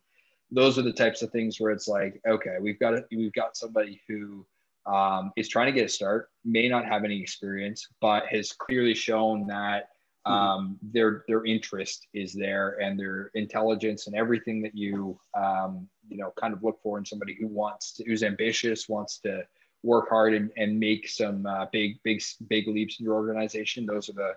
[0.52, 3.56] Those are the types of things where it's like, okay, we've got a, we've got
[3.56, 4.46] somebody who
[4.86, 8.94] um, is trying to get a start, may not have any experience, but has clearly
[8.94, 9.88] shown that
[10.30, 10.58] mm-hmm.
[10.60, 16.16] um, their their interest is there and their intelligence and everything that you um, you
[16.16, 19.42] know kind of look for in somebody who wants to who's ambitious wants to
[19.82, 23.86] work hard and, and make some uh, big big big leaps in your organization.
[23.86, 24.32] Those are the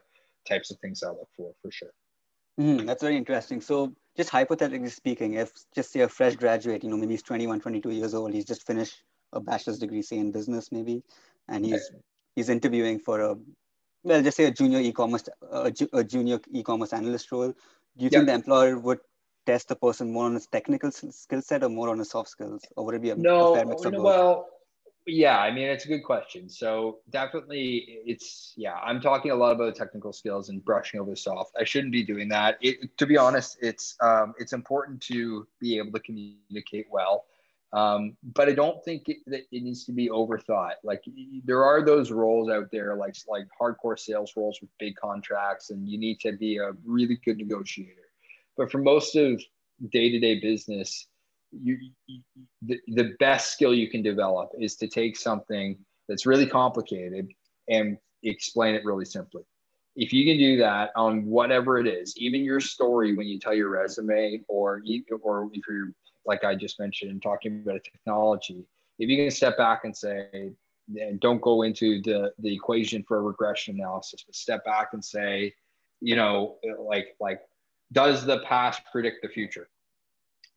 [0.47, 1.93] types of things i look for for sure.
[2.59, 3.61] Mm, that's very interesting.
[3.61, 7.59] So just hypothetically speaking if just say a fresh graduate you know maybe he's 21
[7.59, 9.03] 22 years old he's just finished
[9.33, 11.03] a bachelor's degree say in business maybe
[11.49, 11.91] and he's
[12.35, 13.35] he's interviewing for a
[14.03, 17.53] well just say a junior e-commerce a, a junior e-commerce analyst role.
[17.97, 18.99] Do you think the employer would
[19.45, 22.63] test the person more on his technical skill set or more on his soft skills?
[22.75, 24.03] Or would it be a, no, a fair mix of both?
[24.03, 24.47] well
[25.05, 26.49] yeah i mean it's a good question.
[26.49, 31.17] So definitely it's yeah i'm talking a lot about technical skills and brushing over the
[31.17, 31.55] soft.
[31.59, 32.57] I shouldn't be doing that.
[32.61, 37.25] It, to be honest it's um, it's important to be able to communicate well
[37.73, 40.75] um, but I don't think it, that it needs to be overthought.
[40.83, 41.03] Like
[41.43, 45.89] there are those roles out there, like like hardcore sales roles with big contracts, and
[45.89, 48.09] you need to be a really good negotiator.
[48.55, 49.41] But for most of
[49.91, 51.07] day to day business,
[51.51, 52.21] you, you
[52.61, 57.27] the, the best skill you can develop is to take something that's really complicated
[57.69, 59.41] and explain it really simply.
[59.95, 63.53] If you can do that on whatever it is, even your story when you tell
[63.53, 64.83] your resume, or
[65.23, 65.93] or if you're
[66.25, 68.65] like I just mentioned, and talking about a technology,
[68.99, 70.51] if you can step back and say,
[70.95, 75.03] and don't go into the, the equation for a regression analysis, but step back and
[75.03, 75.53] say,
[76.01, 77.41] you know, like, like,
[77.91, 79.69] does the past predict the future?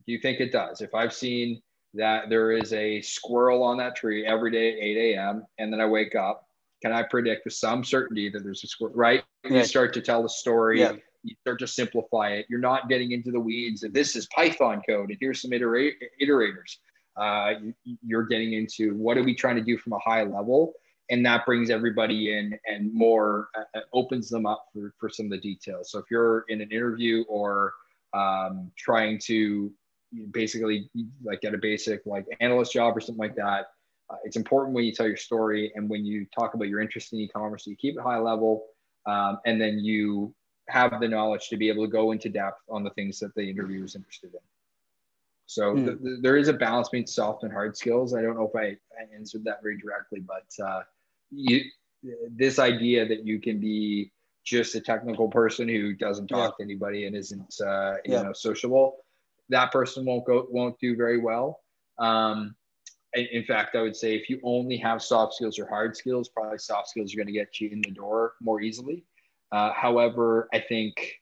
[0.07, 0.81] Do you think it does?
[0.81, 1.63] If I've seen
[1.95, 5.47] that there is a squirrel on that tree every day at 8 a.m.
[5.59, 6.49] and then I wake up,
[6.83, 9.25] can I predict with some certainty that there's a squirrel, right?
[9.49, 10.81] You start to tell the story.
[10.81, 10.97] Yeah
[11.41, 12.47] start to simplify it.
[12.49, 13.81] You're not getting into the weeds.
[13.81, 16.77] That this is Python code, and here's some iterate, iterators.
[17.17, 17.55] Uh,
[18.05, 20.75] you're getting into what are we trying to do from a high level,
[21.11, 25.27] and that brings everybody in and more uh, uh, opens them up for, for some
[25.27, 25.91] of the details.
[25.91, 27.73] So if you're in an interview or
[28.13, 29.73] um, trying to
[30.31, 30.91] basically
[31.25, 33.67] like get a basic like analyst job or something like that,
[34.11, 37.13] uh, it's important when you tell your story and when you talk about your interest
[37.13, 38.67] in e-commerce, you keep it high level,
[39.07, 40.35] um, and then you
[40.69, 43.49] have the knowledge to be able to go into depth on the things that the
[43.49, 44.41] interviewer is interested in.
[45.47, 45.87] So mm.
[45.87, 48.15] th- th- there is a balance between soft and hard skills.
[48.15, 50.83] I don't know if I, I answered that very directly, but uh,
[51.31, 51.63] you,
[52.31, 54.13] this idea that you can be
[54.45, 56.65] just a technical person who doesn't talk yeah.
[56.65, 58.23] to anybody and isn't uh, you yeah.
[58.23, 58.97] know sociable,
[59.49, 61.61] that person won't go won't do very well.
[61.99, 62.55] Um,
[63.15, 66.59] in fact, I would say if you only have soft skills or hard skills, probably
[66.59, 69.05] soft skills are going to get you in the door more easily.
[69.53, 71.15] Uh, however, I think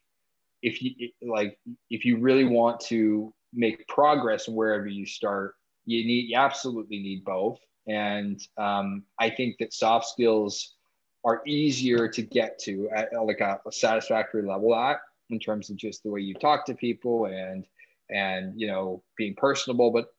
[0.61, 1.57] if you like,
[1.89, 7.23] if you really want to make progress wherever you start, you need you absolutely need
[7.23, 7.59] both.
[7.87, 10.75] And um, I think that soft skills
[11.23, 14.99] are easier to get to at like a, a satisfactory level at
[15.31, 17.65] in terms of just the way you talk to people and
[18.11, 20.13] and you know being personable but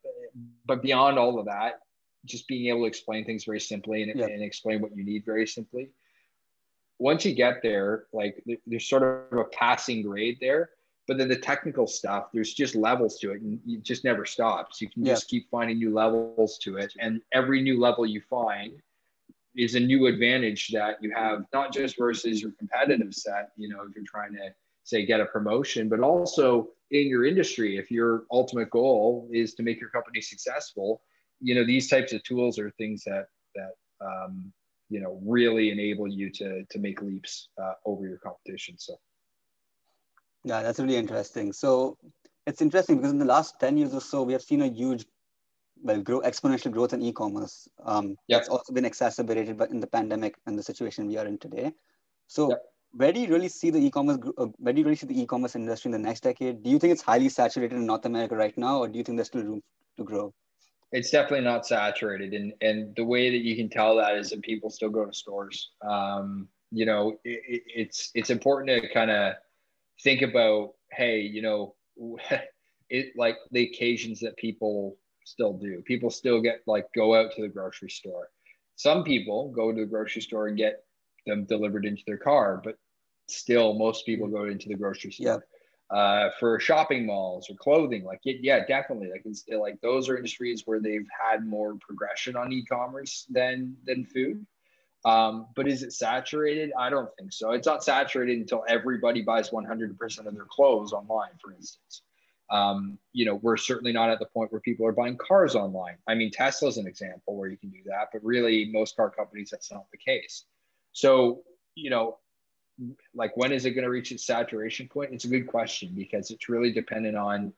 [0.66, 1.80] but beyond all of that
[2.24, 4.26] just being able to explain things very simply and, yeah.
[4.26, 5.88] and explain what you need very simply
[6.98, 10.70] once you get there, like there's sort of a passing grade there.
[11.08, 14.80] But then the technical stuff, there's just levels to it, and it just never stops.
[14.80, 15.12] You can yeah.
[15.12, 18.72] just keep finding new levels to it, and every new level you find
[19.56, 23.50] is a new advantage that you have, not just versus your competitive set.
[23.56, 27.76] You know, if you're trying to say get a promotion, but also in your industry,
[27.76, 31.02] if your ultimate goal is to make your company successful,
[31.40, 34.52] you know, these types of tools are things that that um,
[34.88, 38.78] you know really enable you to to make leaps uh, over your competition.
[38.78, 38.96] So.
[40.44, 41.52] Yeah that's really interesting.
[41.52, 41.98] So
[42.46, 45.04] it's interesting because in the last 10 years or so we have seen a huge
[45.82, 47.68] well grow exponential growth in e-commerce.
[47.84, 48.40] Um yep.
[48.40, 51.72] it's also been exacerbated but in the pandemic and the situation we are in today.
[52.28, 52.62] So yep.
[52.92, 55.56] where do you really see the e-commerce uh, where do you really see the e-commerce
[55.56, 56.62] industry in the next decade?
[56.62, 59.16] Do you think it's highly saturated in north america right now or do you think
[59.16, 59.62] there's still room
[59.96, 60.32] to grow
[60.92, 62.32] it's definitely not saturated.
[62.32, 65.12] And and the way that you can tell that is that people still go to
[65.12, 65.70] stores.
[65.82, 69.34] Um, you know it, it's it's important to kind of
[70.02, 71.74] think about hey you know
[72.90, 75.82] it like the occasions that people still do.
[75.84, 78.28] People still get like go out to the grocery store.
[78.76, 80.84] Some people go to the grocery store and get
[81.26, 82.78] them delivered into their car but
[83.28, 85.44] still most people go into the grocery store.
[85.88, 89.08] Uh, for shopping malls or clothing, like it, yeah, definitely.
[89.08, 94.04] Like it's like those are industries where they've had more progression on e-commerce than than
[94.04, 94.44] food.
[95.04, 96.72] Um, but is it saturated?
[96.76, 97.52] I don't think so.
[97.52, 102.02] It's not saturated until everybody buys 100% of their clothes online, for instance.
[102.50, 105.96] Um, you know, we're certainly not at the point where people are buying cars online.
[106.08, 109.50] I mean, Tesla's an example where you can do that, but really, most car companies,
[109.50, 110.44] that's not the case.
[110.92, 111.42] So,
[111.76, 112.18] you know,
[113.14, 115.12] like when is it going to reach its saturation point?
[115.12, 117.52] It's a good question because it's really dependent on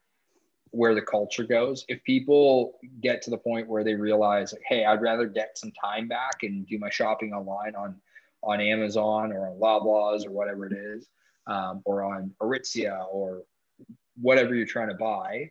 [0.71, 1.85] where the culture goes.
[1.89, 5.73] If people get to the point where they realize, like, hey, I'd rather get some
[5.73, 7.97] time back and do my shopping online on
[8.45, 11.09] on Amazon or on Loblaws or whatever it is,
[11.49, 13.43] um, or on Aritzia or
[14.21, 15.51] whatever you're trying to buy,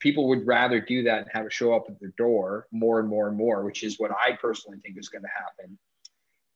[0.00, 3.08] people would rather do that and have it show up at their door more and
[3.08, 5.78] more and more, which is what I personally think is going to happen.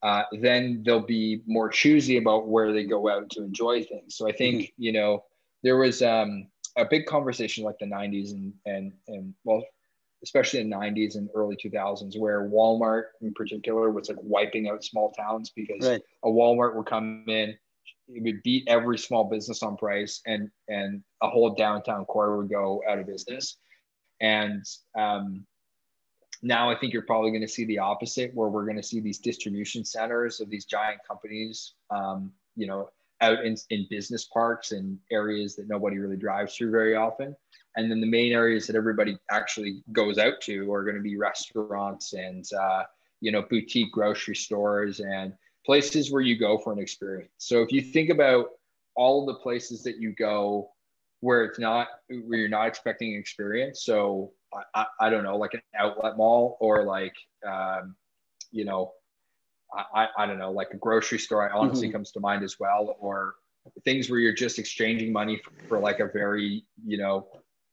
[0.03, 4.15] Uh, then they'll be more choosy about where they go out to enjoy things.
[4.15, 4.81] So I think mm-hmm.
[4.81, 5.23] you know
[5.63, 9.63] there was um, a big conversation like the 90s and and and well
[10.23, 14.83] especially in the 90s and early 2000s where walmart in particular was like wiping out
[14.83, 16.01] small towns because right.
[16.23, 17.57] a walmart would come in
[18.07, 22.49] it would beat every small business on price and and a whole downtown core would
[22.49, 23.57] go out of business
[24.21, 24.63] and
[24.97, 25.45] um,
[26.41, 28.99] now i think you're probably going to see the opposite where we're going to see
[28.99, 32.89] these distribution centers of these giant companies um, you know
[33.21, 37.35] out in, in business parks and areas that nobody really drives through very often.
[37.77, 41.15] And then the main areas that everybody actually goes out to are going to be
[41.15, 42.83] restaurants and, uh,
[43.21, 45.33] you know, boutique grocery stores and
[45.65, 47.31] places where you go for an experience.
[47.37, 48.47] So if you think about
[48.95, 50.71] all the places that you go
[51.21, 53.83] where it's not, where you're not expecting an experience.
[53.83, 57.15] So I, I, I don't know, like an outlet mall or like,
[57.47, 57.95] um,
[58.51, 58.91] you know,
[59.95, 61.93] I, I don't know, like a grocery store, I honestly mm-hmm.
[61.93, 63.35] comes to mind as well, or
[63.85, 67.27] things where you're just exchanging money for, for like a very, you know,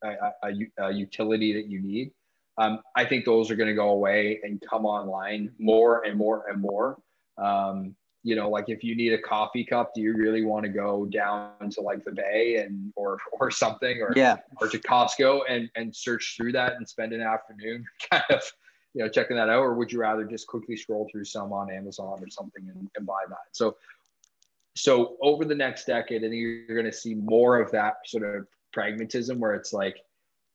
[0.05, 2.13] a, a, a utility that you need.
[2.57, 6.49] Um, I think those are going to go away and come online more and more
[6.49, 6.99] and more.
[7.37, 7.97] Um,
[8.29, 11.07] you know, like if you need a coffee cup, do you really want to go
[11.07, 15.71] down to like the Bay and or or something, or yeah, or to Costco and
[15.77, 18.43] and search through that and spend an afternoon kind of
[18.93, 19.61] you know checking that out?
[19.61, 23.07] Or would you rather just quickly scroll through some on amazon or something and, and
[23.07, 23.49] buy that?
[23.53, 23.77] So
[24.77, 28.23] so over the next decade i think you're going to see more of that sort
[28.23, 29.97] of pragmatism where it's like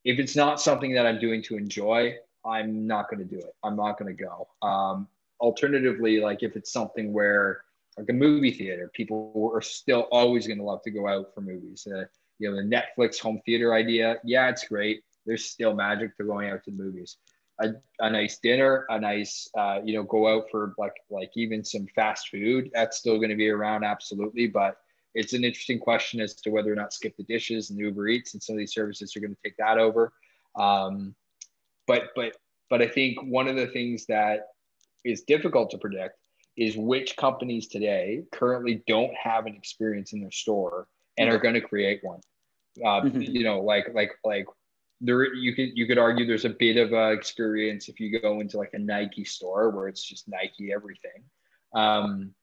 [0.06, 3.56] if it's not something that i'm doing to enjoy i'm not going to do it.
[3.64, 4.48] I'm not going to go.
[4.68, 5.08] Um,
[5.44, 7.62] alternatively like if it's something where
[7.98, 11.42] like a movie theater people are still always going to love to go out for
[11.42, 12.06] movies uh,
[12.40, 16.50] you know the netflix home theater idea yeah it's great there's still magic to going
[16.50, 17.18] out to the movies
[17.60, 21.64] a, a nice dinner, a nice, uh, you know, go out for like, like even
[21.64, 22.72] some fast food.
[22.74, 23.84] That's still going to be around.
[23.84, 24.48] Absolutely.
[24.48, 24.78] But
[25.14, 28.34] it's an interesting question as to whether or not skip the dishes and Uber Eats
[28.34, 30.12] and some of these services are going to take that over.
[30.56, 31.16] Um,
[31.86, 32.38] but, but,
[32.70, 34.48] but I think one of the things that
[35.04, 36.16] is difficult to predict
[36.56, 40.88] is which companies today currently don't have an experience in their store
[41.18, 42.20] and are going to create one.
[42.80, 43.22] Uh, mm-hmm.
[43.22, 44.46] You know, like like like
[45.02, 48.40] there you could you could argue there's a bit of a experience if you go
[48.40, 51.24] into like a Nike store where it's just Nike everything.
[51.76, 52.34] Um,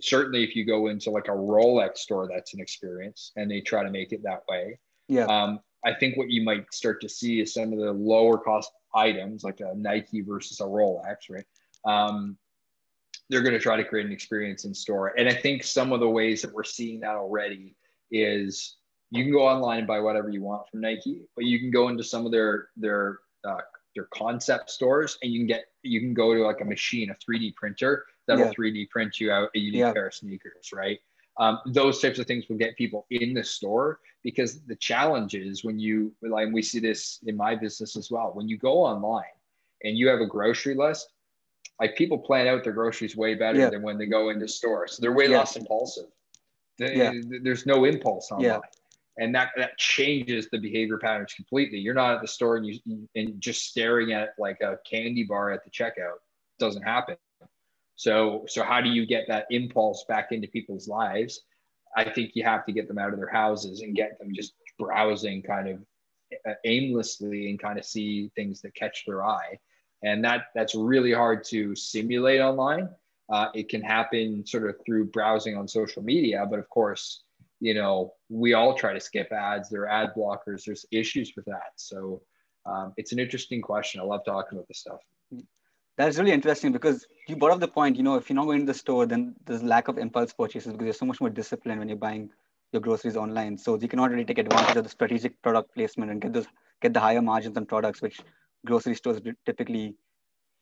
[0.00, 3.82] certainly, if you go into like a Rolex store, that's an experience, and they try
[3.82, 4.78] to make it that way.
[5.08, 5.24] Yeah.
[5.24, 8.70] Um, I think what you might start to see is some of the lower cost
[8.94, 11.46] items, like a Nike versus a Rolex, right?
[11.84, 12.36] Um,
[13.28, 16.00] they're going to try to create an experience in store, and I think some of
[16.00, 17.76] the ways that we're seeing that already
[18.10, 18.76] is
[19.10, 21.88] you can go online and buy whatever you want from Nike, but you can go
[21.88, 23.60] into some of their their uh,
[23.94, 27.14] their concept stores and you can get you can go to like a machine, a
[27.14, 28.52] 3D printer that'll yeah.
[28.52, 29.92] 3D print you out a unique yeah.
[29.92, 30.98] pair of sneakers, right?
[31.38, 35.64] Um, those types of things will get people in the store because the challenge is
[35.64, 38.30] when you like we see this in my business as well.
[38.34, 39.24] When you go online
[39.82, 41.08] and you have a grocery list,
[41.80, 43.70] like people plan out their groceries way better yeah.
[43.70, 44.92] than when they go into stores.
[44.92, 46.06] So they're way less impulsive.
[46.78, 48.60] They, there's no impulse online
[49.20, 51.78] and that that changes the behavior patterns completely.
[51.78, 55.50] You're not at the store and you and just staring at like a candy bar
[55.50, 57.16] at the checkout it doesn't happen.
[57.96, 61.42] So so how do you get that impulse back into people's lives?
[61.96, 64.54] I think you have to get them out of their houses and get them just
[64.78, 65.78] browsing kind of
[66.48, 69.58] uh, aimlessly and kind of see things that catch their eye.
[70.02, 72.88] And that that's really hard to simulate online.
[73.30, 77.22] Uh, it can happen sort of through browsing on social media, but of course,
[77.60, 79.68] you know, we all try to skip ads.
[79.68, 80.64] There are ad blockers.
[80.64, 81.72] There's issues with that.
[81.76, 82.22] So
[82.66, 84.00] um, it's an interesting question.
[84.00, 85.00] I love talking about this stuff.
[85.96, 88.60] That's really interesting because you brought up the point, you know, if you're not going
[88.60, 91.78] to the store, then there's lack of impulse purchases because you're so much more disciplined
[91.78, 92.30] when you're buying
[92.72, 93.58] your groceries online.
[93.58, 96.46] So you cannot really take advantage of the strategic product placement and get those
[96.80, 98.20] get the higher margins on products which
[98.66, 99.94] grocery stores typically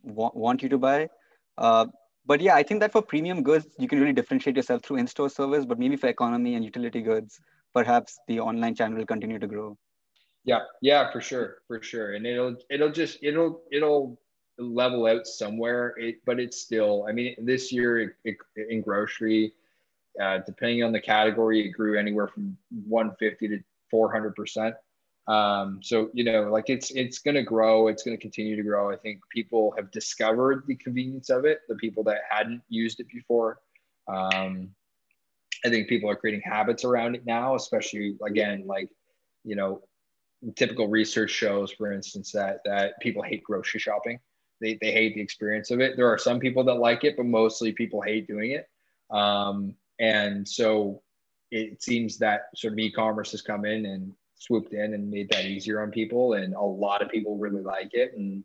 [0.02, 1.08] wa- want you to buy.
[1.56, 1.86] Uh,
[2.26, 5.30] but yeah, I think that for premium goods, you can really differentiate yourself through in-store
[5.30, 5.64] service.
[5.64, 7.40] But maybe for economy and utility goods,
[7.74, 9.76] perhaps the online channel will continue to grow.
[10.44, 14.18] Yeah, yeah, for sure, for sure, and it'll it'll just it'll it'll
[14.58, 15.94] level out somewhere.
[15.96, 17.06] It, but it's still.
[17.08, 18.36] I mean, this year it, it,
[18.70, 19.52] in grocery,
[20.20, 23.58] uh, depending on the category, it grew anywhere from 150 to
[23.90, 24.74] 400 percent.
[25.28, 27.88] Um, so you know, like it's it's going to grow.
[27.88, 28.90] It's going to continue to grow.
[28.90, 31.60] I think people have discovered the convenience of it.
[31.68, 33.60] The people that hadn't used it before.
[34.08, 34.70] Um,
[35.64, 38.88] I think people are creating habits around it now, especially again, like
[39.44, 39.82] you know,
[40.56, 44.18] typical research shows, for instance, that that people hate grocery shopping.
[44.62, 45.96] They they hate the experience of it.
[45.96, 48.66] There are some people that like it, but mostly people hate doing it.
[49.14, 51.02] Um, and so
[51.50, 55.44] it seems that sort of e-commerce has come in and swooped in and made that
[55.44, 58.12] easier on people and a lot of people really like it.
[58.16, 58.44] And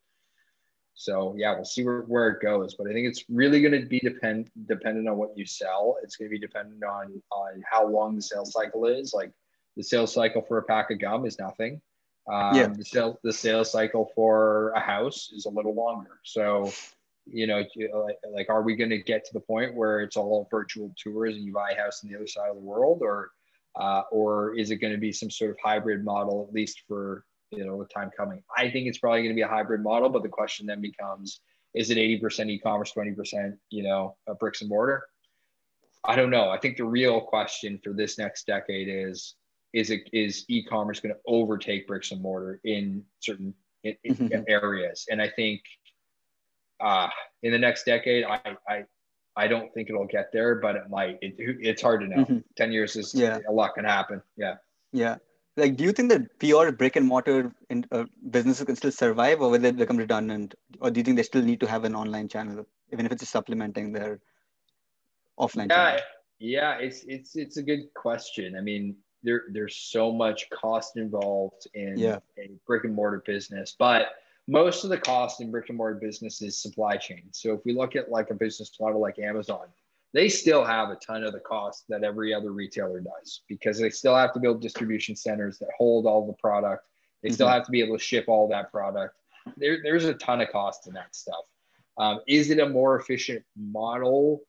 [0.96, 3.88] so yeah we'll see where, where it goes but i think it's really going to
[3.88, 5.98] be depend dependent on what you sell.
[6.04, 9.14] It's going to be dependent on on how long the sales cycle is.
[9.14, 9.32] Like
[9.76, 11.82] the sales cycle for a pack of gum is nothing.
[12.32, 12.68] Um, yeah.
[12.68, 16.20] the sales the sales cycle for a house is a little longer.
[16.24, 16.72] So
[17.26, 17.64] you know
[18.06, 21.36] like, like are we going to get to the point where it's all virtual tours
[21.36, 23.32] and you buy a house on the other side of the world or
[23.76, 27.24] uh, or is it going to be some sort of hybrid model at least for
[27.52, 28.42] you know the time coming?
[28.56, 31.42] I think it's probably going to be a hybrid model but the question then becomes
[31.74, 35.04] is it 80% e-commerce 20% you know bricks and mortar?
[36.06, 36.50] I don't know.
[36.50, 39.36] I think the real question for this next decade is
[39.74, 43.54] is it is e-commerce going to overtake bricks and mortar in certain
[43.84, 44.42] in, in mm-hmm.
[44.48, 45.06] areas?
[45.10, 45.62] And i think
[46.80, 47.08] uh,
[47.44, 48.84] in the next decade I, I
[49.36, 51.18] I don't think it'll get there, but it might.
[51.22, 52.24] It, it's hard to know.
[52.24, 52.38] Mm-hmm.
[52.56, 53.40] Ten years is yeah.
[53.48, 54.22] a lot can happen.
[54.38, 54.56] Yeah.
[54.92, 55.18] Yeah.
[55.56, 59.42] Like, do you think that pure brick and mortar in, uh, businesses can still survive,
[59.42, 61.96] or will they become redundant, or do you think they still need to have an
[61.96, 64.20] online channel, even if it's just supplementing their
[65.40, 65.70] offline?
[65.70, 66.02] Yeah, channel?
[66.40, 66.78] yeah.
[66.80, 68.56] It's it's it's a good question.
[68.58, 72.20] I mean, there there's so much cost involved in yeah.
[72.38, 74.08] a brick and mortar business, but
[74.48, 77.24] most of the cost in brick and mortar business is supply chain.
[77.32, 79.68] So if we look at like a business model like Amazon,
[80.14, 83.90] they still have a ton of the cost that every other retailer does because they
[83.90, 86.86] still have to build distribution centers that hold all the product.
[87.22, 87.36] They mm-hmm.
[87.36, 89.16] still have to be able to ship all that product.
[89.58, 91.46] There, there's a ton of cost in that stuff.
[91.98, 94.42] Um, is it a more efficient model?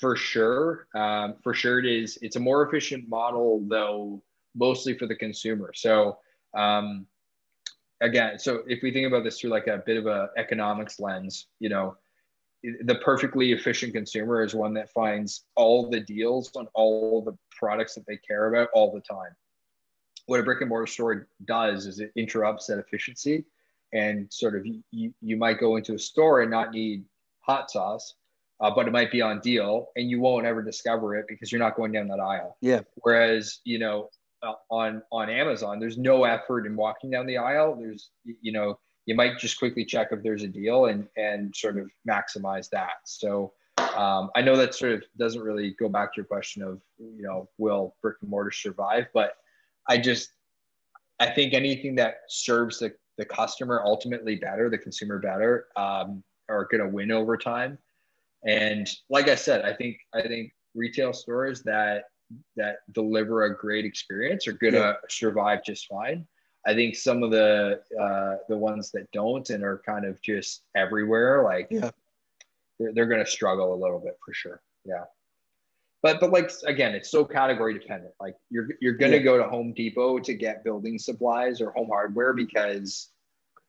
[0.00, 0.86] For sure.
[0.94, 2.18] Um, for sure, it is.
[2.22, 4.22] It's a more efficient model, though,
[4.54, 5.72] mostly for the consumer.
[5.74, 6.18] So,
[6.56, 7.06] um,
[8.04, 11.46] again, so if we think about this through like a bit of a economics lens,
[11.58, 11.96] you know,
[12.62, 17.94] the perfectly efficient consumer is one that finds all the deals on all the products
[17.94, 19.34] that they care about all the time.
[20.26, 23.44] What a brick and mortar store does is it interrupts that efficiency
[23.92, 27.04] and sort of you, you might go into a store and not need
[27.40, 28.14] hot sauce,
[28.60, 31.58] uh, but it might be on deal and you won't ever discover it because you're
[31.58, 32.56] not going down that aisle.
[32.62, 32.80] Yeah.
[32.96, 34.08] Whereas, you know,
[34.44, 37.76] uh, on on Amazon, there's no effort in walking down the aisle.
[37.76, 41.78] There's you know you might just quickly check if there's a deal and and sort
[41.78, 42.96] of maximize that.
[43.04, 43.52] So
[43.96, 47.22] um, I know that sort of doesn't really go back to your question of you
[47.22, 49.36] know will brick and mortar survive, but
[49.88, 50.30] I just
[51.20, 56.66] I think anything that serves the the customer ultimately better, the consumer better, um, are
[56.70, 57.78] going to win over time.
[58.46, 62.04] And like I said, I think I think retail stores that
[62.56, 64.92] that deliver a great experience are going to yeah.
[65.08, 66.26] survive just fine.
[66.66, 70.62] I think some of the uh, the ones that don't and are kind of just
[70.74, 71.90] everywhere, like yeah.
[72.78, 74.62] they're, they're going to struggle a little bit for sure.
[74.84, 75.04] Yeah.
[76.02, 78.12] But, but like again, it's so category dependent.
[78.20, 79.22] Like you're you're gonna yeah.
[79.22, 83.08] go to Home Depot to get building supplies or home hardware because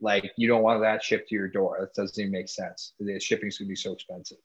[0.01, 1.78] like you don't want that shipped to your door.
[1.80, 2.91] That doesn't even make sense.
[2.99, 4.39] The shipping's gonna be so expensive.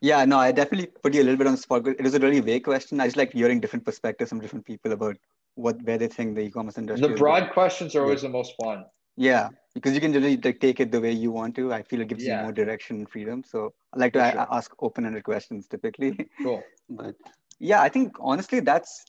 [0.00, 1.86] Yeah, no, I definitely put you a little bit on the spot.
[1.86, 3.00] It was a really vague question.
[3.00, 5.16] I just like hearing different perspectives from different people about
[5.54, 7.08] what where they think the e-commerce industry.
[7.08, 8.28] The broad questions are always yeah.
[8.28, 8.84] the most fun.
[9.16, 11.72] Yeah, because you can really like, take it the way you want to.
[11.72, 12.38] I feel it gives yeah.
[12.38, 13.44] you more direction and freedom.
[13.44, 14.46] So I like to sure.
[14.50, 16.28] ask open-ended questions typically.
[16.42, 16.62] Cool.
[16.88, 17.14] but
[17.58, 19.04] yeah, I think honestly, that's.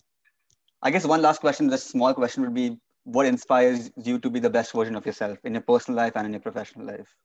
[0.84, 4.40] I guess one last question, the small question would be, what inspires you to be
[4.40, 7.16] the best version of yourself in your personal life and in your professional life?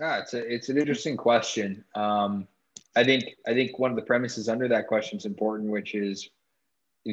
[0.00, 1.84] Yeah, it's a, it's an interesting question.
[1.94, 2.48] Um,
[2.96, 6.28] I think I think one of the premises under that question is important, which is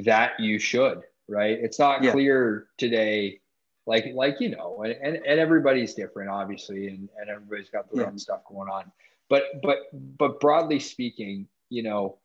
[0.05, 1.57] that you should right.
[1.61, 2.11] It's not yeah.
[2.11, 3.39] clear today.
[3.85, 8.03] like like you know and, and, and everybody's different obviously and, and everybody's got their
[8.03, 8.09] yeah.
[8.09, 8.91] own stuff going on
[9.29, 9.77] but but
[10.17, 12.17] but broadly speaking you know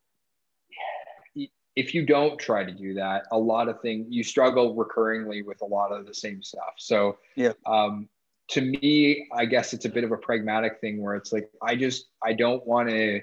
[1.76, 5.60] if you don't try to do that a lot of things you struggle recurringly with
[5.62, 8.08] a lot of the same stuff so yeah um
[8.48, 11.74] to me i guess it's a bit of a pragmatic thing where it's like i
[11.74, 13.20] just i don't want to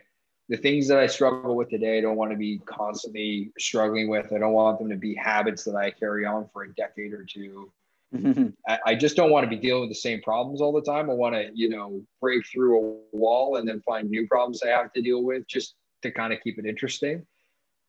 [0.50, 4.32] the things that i struggle with today i don't want to be constantly struggling with
[4.34, 7.24] i don't want them to be habits that i carry on for a decade or
[7.24, 7.72] two
[8.68, 11.10] I, I, just don't want to be dealing with the same problems all the time.
[11.10, 14.68] I want to, you know, break through a wall and then find new problems I
[14.68, 17.26] have to deal with just to kind of keep it interesting.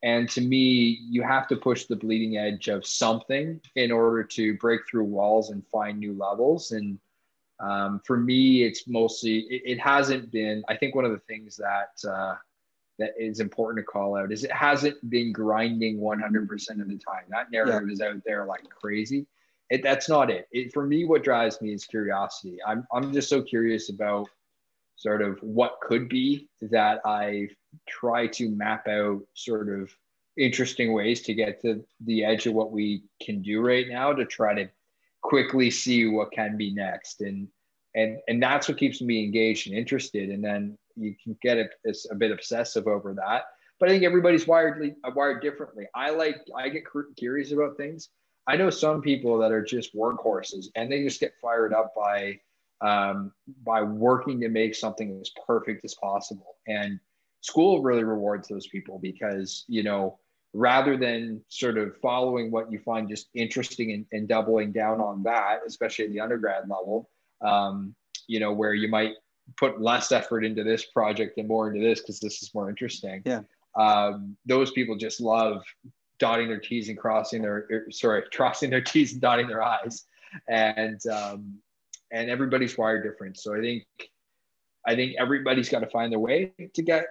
[0.03, 4.57] And to me, you have to push the bleeding edge of something in order to
[4.59, 6.72] break through walls and find new levels.
[6.72, 6.99] And
[7.63, 11.57] um, for me, it's mostly, it, it, hasn't been, I think one of the things
[11.57, 12.35] that, uh,
[12.99, 17.25] that is important to call out is it hasn't been grinding 100% of the time.
[17.29, 17.93] That narrative yeah.
[17.93, 19.27] is out there like crazy
[19.73, 20.49] it, that's not it.
[20.53, 20.71] it.
[20.75, 22.59] For me, what drives me is curiosity.
[22.67, 24.29] I'm, I'm just so curious about
[24.97, 27.49] sort of what could be that I
[27.89, 29.91] try to map out sort of
[30.37, 34.27] interesting ways to get to the edge of what we can do right now to
[34.27, 34.69] try to
[35.33, 37.22] quickly see what can be next.
[37.22, 37.49] And,
[37.95, 40.28] and, and that's what keeps me engaged and interested.
[40.30, 41.68] And then you can get a,
[42.11, 43.45] a bit obsessive over that.
[43.80, 45.87] But I think everybody's wired, wired differently.
[45.95, 46.85] I like, I get
[47.16, 48.11] curious about things
[48.47, 52.41] I know some people that are just workhorses and they just get fired up by
[52.80, 53.33] um,
[53.64, 56.57] by working to make something as perfect as possible.
[56.66, 56.99] And
[57.41, 60.18] school really rewards those people because you know
[60.55, 65.23] rather than sort of following what you find just interesting and, and doubling down on
[65.23, 67.09] that, especially at the undergrad level,
[67.41, 67.95] um,
[68.29, 69.15] you know where you might
[69.57, 73.23] put less effort into this project and more into this because this is more interesting.
[73.25, 73.43] Yeah.
[73.75, 75.63] Um, those people just love
[76.19, 80.05] dotting their T's and crossing their, er, sorry, crossing their T's and dotting their I's.
[80.49, 81.59] And, um,
[82.11, 83.39] and everybody's wired different.
[83.39, 83.85] So I think,
[84.87, 87.07] I think everybody's got to find their way to get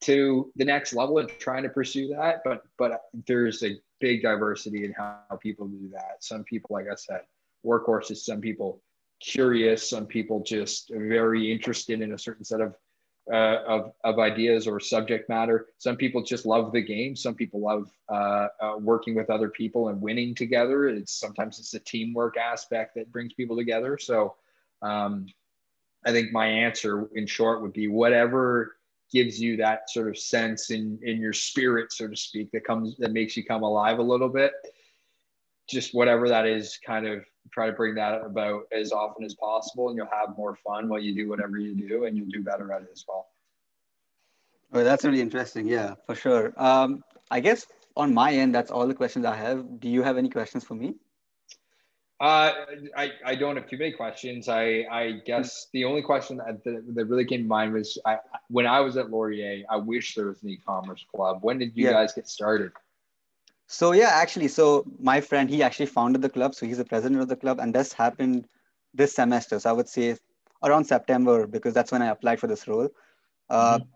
[0.00, 2.42] to the next level and trying to pursue that.
[2.44, 6.16] But, but there's a big diversity in how people do that.
[6.20, 7.22] Some people, like I said,
[7.64, 8.80] workhorses, some people
[9.20, 12.74] curious, some people just very interested in a certain set of
[13.30, 15.66] uh, of, of ideas or subject matter.
[15.76, 17.14] Some people just love the game.
[17.14, 20.88] Some people love uh, uh, working with other people and winning together.
[20.88, 23.98] It's sometimes it's a teamwork aspect that brings people together.
[23.98, 24.36] So
[24.80, 25.26] um,
[26.06, 28.77] I think my answer in short would be whatever
[29.10, 32.96] gives you that sort of sense in, in your spirit, so to speak, that comes,
[32.98, 34.52] that makes you come alive a little bit.
[35.68, 39.88] Just whatever that is kind of try to bring that about as often as possible
[39.88, 42.72] and you'll have more fun while you do whatever you do and you'll do better
[42.72, 43.28] at it as well.
[44.70, 45.66] Well that's really interesting.
[45.66, 46.52] Yeah for sure.
[46.56, 49.80] Um, i guess on my end that's all the questions i have.
[49.80, 50.94] Do you have any questions for me
[52.20, 52.52] uh,
[52.96, 54.48] I, I don't have too many questions.
[54.48, 58.66] I, I guess the only question that, that, really came to mind was I, when
[58.66, 61.38] I was at Laurier, I wish there was an e-commerce club.
[61.42, 61.92] When did you yeah.
[61.92, 62.72] guys get started?
[63.68, 67.20] So yeah, actually, so my friend he actually founded the club, so he's the president
[67.20, 68.48] of the club, and this happened
[68.94, 69.60] this semester.
[69.60, 70.16] So I would say
[70.64, 72.88] around September because that's when I applied for this role.
[73.48, 73.88] Uh, mm-hmm.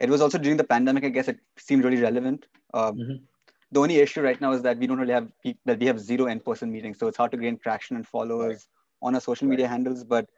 [0.00, 1.04] It was also during the pandemic.
[1.04, 2.46] I guess it seemed really relevant.
[2.74, 3.24] Uh, mm-hmm.
[3.72, 5.28] The only issue right now is that we don't really have
[5.64, 8.68] that we have zero in-person meetings, so it's hard to gain traction and followers
[9.02, 9.08] right.
[9.08, 10.04] on our social media handles.
[10.04, 10.28] But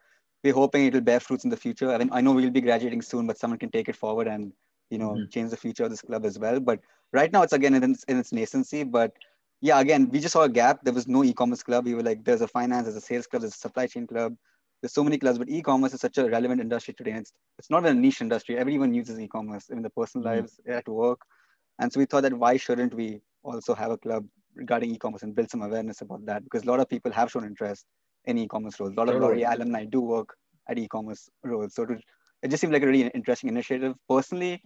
[0.42, 1.92] we're hoping it'll bear fruits in the future.
[1.92, 4.52] I mean, I know we'll be graduating soon, but someone can take it forward and
[4.90, 5.28] you know mm-hmm.
[5.30, 6.60] change the future of this club as well.
[6.60, 6.80] But
[7.14, 9.12] right now it's again in its, in its nascency but
[9.60, 12.22] yeah again we just saw a gap there was no e-commerce club we were like
[12.24, 14.34] there's a finance there's a sales club there's a supply chain club
[14.82, 17.86] there's so many clubs but e-commerce is such a relevant industry today it's, it's not
[17.86, 20.40] a niche industry everyone uses e-commerce in their personal mm-hmm.
[20.40, 21.20] lives at work
[21.78, 25.34] and so we thought that why shouldn't we also have a club regarding e-commerce and
[25.34, 27.86] build some awareness about that because a lot of people have shown interest
[28.26, 30.34] in e-commerce roles a lot of Laurier alumni do work
[30.68, 31.98] at e-commerce roles so to,
[32.42, 34.62] it just seemed like a really interesting initiative personally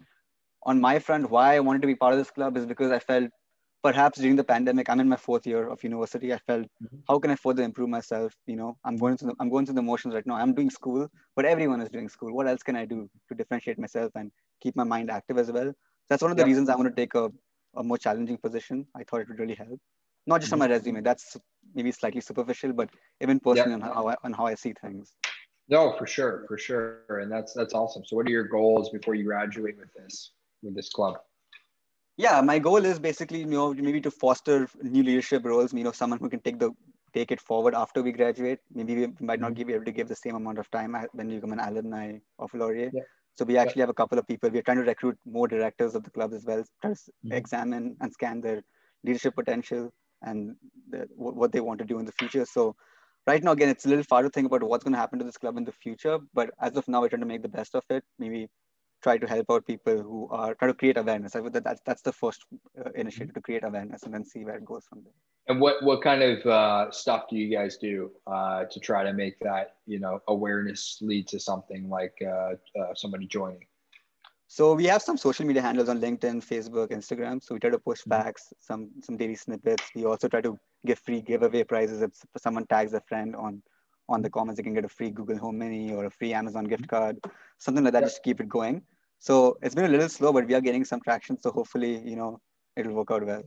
[0.64, 2.98] on my front, why I wanted to be part of this club is because I
[2.98, 3.30] felt
[3.82, 6.32] perhaps during the pandemic, I'm in my fourth year of university.
[6.32, 6.98] I felt, mm-hmm.
[7.08, 8.34] how can I further improve myself?
[8.46, 10.34] You know, I'm going through the, I'm going through the motions right now.
[10.34, 12.34] I'm doing school, but everyone is doing school.
[12.34, 15.72] What else can I do to differentiate myself and keep my mind active as well?
[16.08, 16.48] That's one of the yep.
[16.48, 17.30] reasons I want to take a,
[17.76, 18.86] a more challenging position.
[18.96, 19.80] I thought it would really help.
[20.26, 20.62] Not just mm-hmm.
[20.62, 21.00] on my resume.
[21.02, 21.36] That's
[21.74, 22.90] maybe slightly superficial, but
[23.20, 23.82] even personally yep.
[23.82, 25.12] on how I, on how I see things.
[25.68, 28.02] No, for sure, for sure, and that's that's awesome.
[28.06, 30.32] So, what are your goals before you graduate with this?
[30.62, 31.16] with this club?
[32.16, 35.72] Yeah, my goal is basically, you know, maybe to foster new leadership roles.
[35.72, 36.72] You know, someone who can take the
[37.14, 38.58] take it forward after we graduate.
[38.74, 39.66] Maybe we might not mm-hmm.
[39.66, 42.52] be able to give the same amount of time when you become an alumni of
[42.54, 42.90] Laurier.
[42.92, 43.02] Yeah.
[43.38, 43.84] So we actually yeah.
[43.84, 44.50] have a couple of people.
[44.50, 47.32] We're trying to recruit more directors of the club as well, try to mm-hmm.
[47.32, 48.62] examine and scan their
[49.04, 50.56] leadership potential and
[50.90, 52.44] the, what they want to do in the future.
[52.44, 52.74] So
[53.28, 55.24] right now, again, it's a little far to think about what's going to happen to
[55.24, 56.18] this club in the future.
[56.34, 58.02] But as of now, we're trying to make the best of it.
[58.18, 58.48] Maybe
[59.02, 61.36] try to help out people who are trying to create awareness.
[61.36, 62.44] I would that that's that's the first
[62.78, 65.12] uh, initiative to create awareness, and then see where it goes from there.
[65.48, 69.12] And what what kind of uh, stuff do you guys do uh, to try to
[69.12, 73.64] make that you know awareness lead to something like uh, uh, somebody joining?
[74.50, 77.42] So we have some social media handles on LinkedIn, Facebook, Instagram.
[77.42, 78.10] So we try to push mm-hmm.
[78.10, 79.84] facts, some some daily snippets.
[79.94, 83.62] We also try to give free giveaway prizes if someone tags a friend on
[84.08, 84.58] on the comments.
[84.58, 86.96] They can get a free Google Home Mini or a free Amazon gift mm-hmm.
[86.96, 87.18] card,
[87.58, 88.04] something like that.
[88.04, 88.82] Just to keep it going.
[89.18, 91.40] So it's been a little slow, but we are getting some traction.
[91.40, 92.40] So hopefully, you know,
[92.76, 93.42] it'll work out well.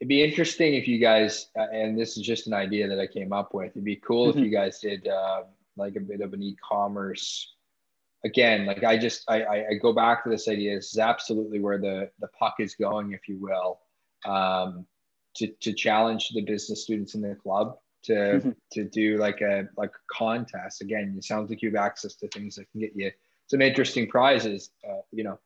[0.00, 3.06] It'd be interesting if you guys, uh, and this is just an idea that I
[3.06, 3.72] came up with.
[3.72, 4.38] It'd be cool mm-hmm.
[4.38, 5.42] if you guys did uh,
[5.76, 7.54] like a bit of an e-commerce
[8.24, 10.76] again, like I just I, I go back to this idea.
[10.76, 13.80] This is absolutely where the the puck is going, if you will,
[14.24, 14.86] um,
[15.36, 18.50] to to challenge the business students in the club to mm-hmm.
[18.72, 20.82] to do like a like a contest.
[20.82, 23.10] Again, it sounds like you have access to things that can get you
[23.48, 24.70] some interesting prizes.
[24.88, 25.38] Uh, you know,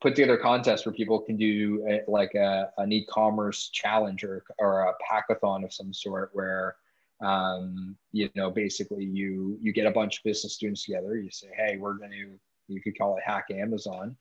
[0.00, 4.44] put together a contest where people can do a, like a, an e-commerce challenge or
[4.58, 6.76] or a hackathon of some sort where
[7.20, 11.48] um, you know basically you you get a bunch of business students together you say
[11.56, 12.38] hey we're going to
[12.68, 14.16] you could call it hack amazon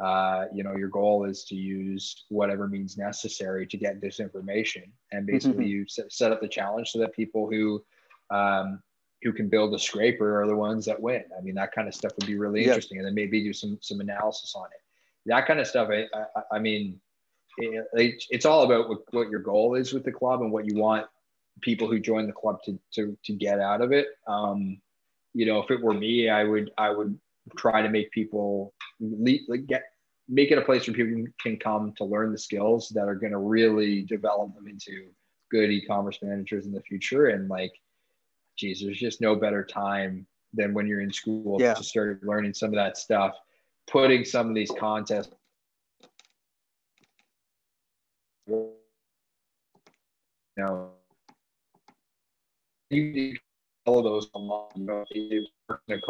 [0.00, 4.84] uh, you know your goal is to use whatever means necessary to get this information.
[5.12, 5.72] And basically mm-hmm.
[5.72, 7.82] you set, set up the challenge so that people who
[8.30, 8.82] um,
[9.22, 11.24] who can build a scraper are the ones that win.
[11.36, 12.98] I mean that kind of stuff would be really interesting.
[12.98, 14.80] And then maybe do some some analysis on it.
[15.26, 17.00] That kind of stuff i i, I mean
[17.58, 20.76] it, it's all about what, what your goal is with the club and what you
[20.76, 21.06] want
[21.60, 24.08] people who join the club to to to get out of it.
[24.26, 24.80] Um,
[25.34, 27.18] you know, if it were me, I would I would
[27.56, 29.84] try to make people lead, like get
[30.30, 33.32] make it a place where people can come to learn the skills that are going
[33.32, 35.08] to really develop them into
[35.50, 37.26] good e-commerce managers in the future.
[37.26, 37.72] And like,
[38.56, 41.74] geez, there's just no better time than when you're in school yeah.
[41.74, 43.34] to start learning some of that stuff,
[43.88, 45.32] putting some of these contests.
[48.46, 48.70] You
[50.56, 50.90] know,
[52.90, 53.36] you
[53.84, 56.00] follow those along, you know, you work in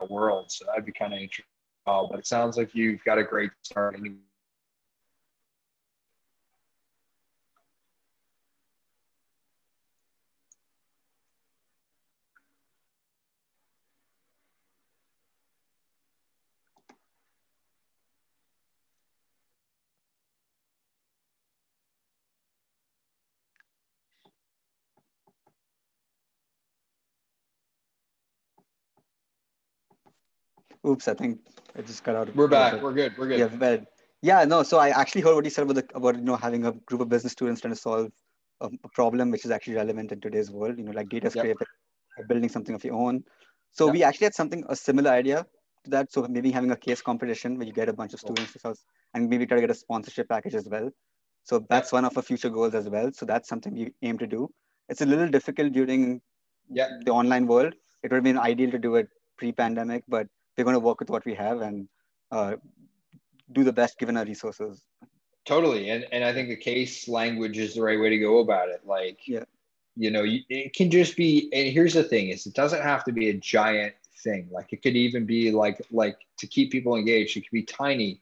[0.00, 0.50] a world.
[0.50, 1.57] So that'd be kind of interesting.
[2.10, 3.98] But it sounds like you've got a great start.
[30.88, 31.40] Oops, I think
[31.76, 32.34] I just cut out.
[32.34, 32.80] We're back.
[32.82, 33.16] We're good.
[33.18, 33.38] We're good.
[33.38, 33.84] Yeah, but
[34.22, 34.62] yeah, no.
[34.62, 37.00] So I actually heard what you said about the, about you know having a group
[37.00, 38.10] of business students trying to solve
[38.60, 40.78] a, a problem which is actually relevant in today's world.
[40.78, 41.66] You know, like data scraping,
[42.18, 42.28] yep.
[42.28, 43.22] building something of your own.
[43.72, 43.92] So yep.
[43.94, 45.46] we actually had something a similar idea
[45.84, 46.10] to that.
[46.10, 48.26] So maybe having a case competition where you get a bunch of oh.
[48.26, 48.78] students to solve,
[49.12, 50.90] and maybe try to get a sponsorship package as well.
[51.44, 53.10] So that's one of our future goals as well.
[53.12, 54.50] So that's something we aim to do.
[54.88, 56.20] It's a little difficult during
[56.70, 56.88] yeah.
[57.04, 57.74] the online world.
[58.02, 59.08] It would have been ideal to do it
[59.38, 60.26] pre-pandemic, but
[60.58, 61.88] we're going to work with what we have and
[62.32, 62.56] uh,
[63.52, 64.82] do the best given our resources.
[65.46, 68.68] Totally, and and I think the case language is the right way to go about
[68.68, 68.82] it.
[68.84, 69.44] Like, yeah,
[69.96, 71.48] you know, it can just be.
[71.54, 74.48] And here's the thing: is it doesn't have to be a giant thing.
[74.50, 77.34] Like, it could even be like like to keep people engaged.
[77.36, 78.20] It could be tiny,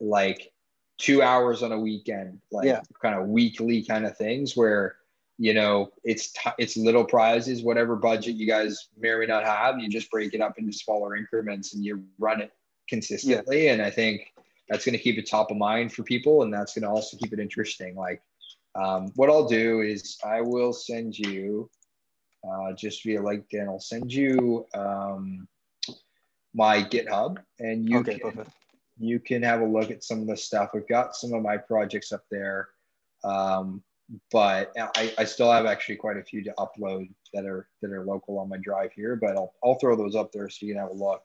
[0.00, 0.52] like
[0.98, 2.80] two hours on a weekend, like yeah.
[3.00, 4.96] kind of weekly kind of things where
[5.38, 9.44] you know it's t- it's little prizes whatever budget you guys may or may not
[9.44, 12.52] have you just break it up into smaller increments and you run it
[12.88, 13.72] consistently yeah.
[13.72, 14.32] and i think
[14.68, 17.16] that's going to keep it top of mind for people and that's going to also
[17.16, 18.22] keep it interesting like
[18.76, 21.68] um, what i'll do is i will send you
[22.48, 25.48] uh, just via linkedin i'll send you um,
[26.54, 28.50] my github and you okay, can perfect.
[28.98, 31.56] you can have a look at some of the stuff i've got some of my
[31.56, 32.68] projects up there
[33.24, 33.82] um,
[34.30, 38.04] but I, I still have actually quite a few to upload that are that are
[38.04, 39.16] local on my drive here.
[39.16, 41.22] But I'll I'll throw those up there so you can have a look.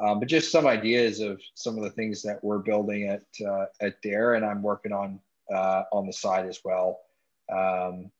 [0.00, 3.66] Um, but just some ideas of some of the things that we're building at uh,
[3.80, 5.20] at Dare, and I'm working on
[5.52, 7.00] uh, on the side as well.
[7.52, 8.10] Um,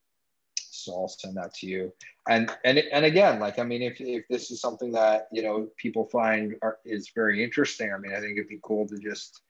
[0.57, 1.93] so I'll send that to you.
[2.27, 5.69] And and and again, like I mean, if if this is something that you know
[5.77, 9.41] people find are, is very interesting, I mean, I think it'd be cool to just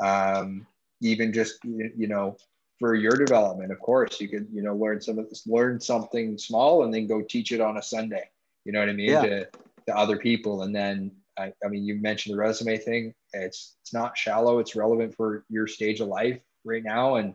[0.00, 0.66] um,
[1.00, 2.36] even just you know
[2.80, 3.70] for your development.
[3.70, 7.06] Of course, you could, you know, learn some of this, learn something small and then
[7.06, 8.28] go teach it on a Sunday.
[8.64, 9.10] You know what I mean?
[9.10, 9.22] Yeah.
[9.22, 9.48] To,
[9.86, 10.62] to other people.
[10.62, 13.14] And then, I, I mean, you mentioned the resume thing.
[13.34, 14.58] It's, it's not shallow.
[14.58, 17.16] It's relevant for your stage of life right now.
[17.16, 17.34] And,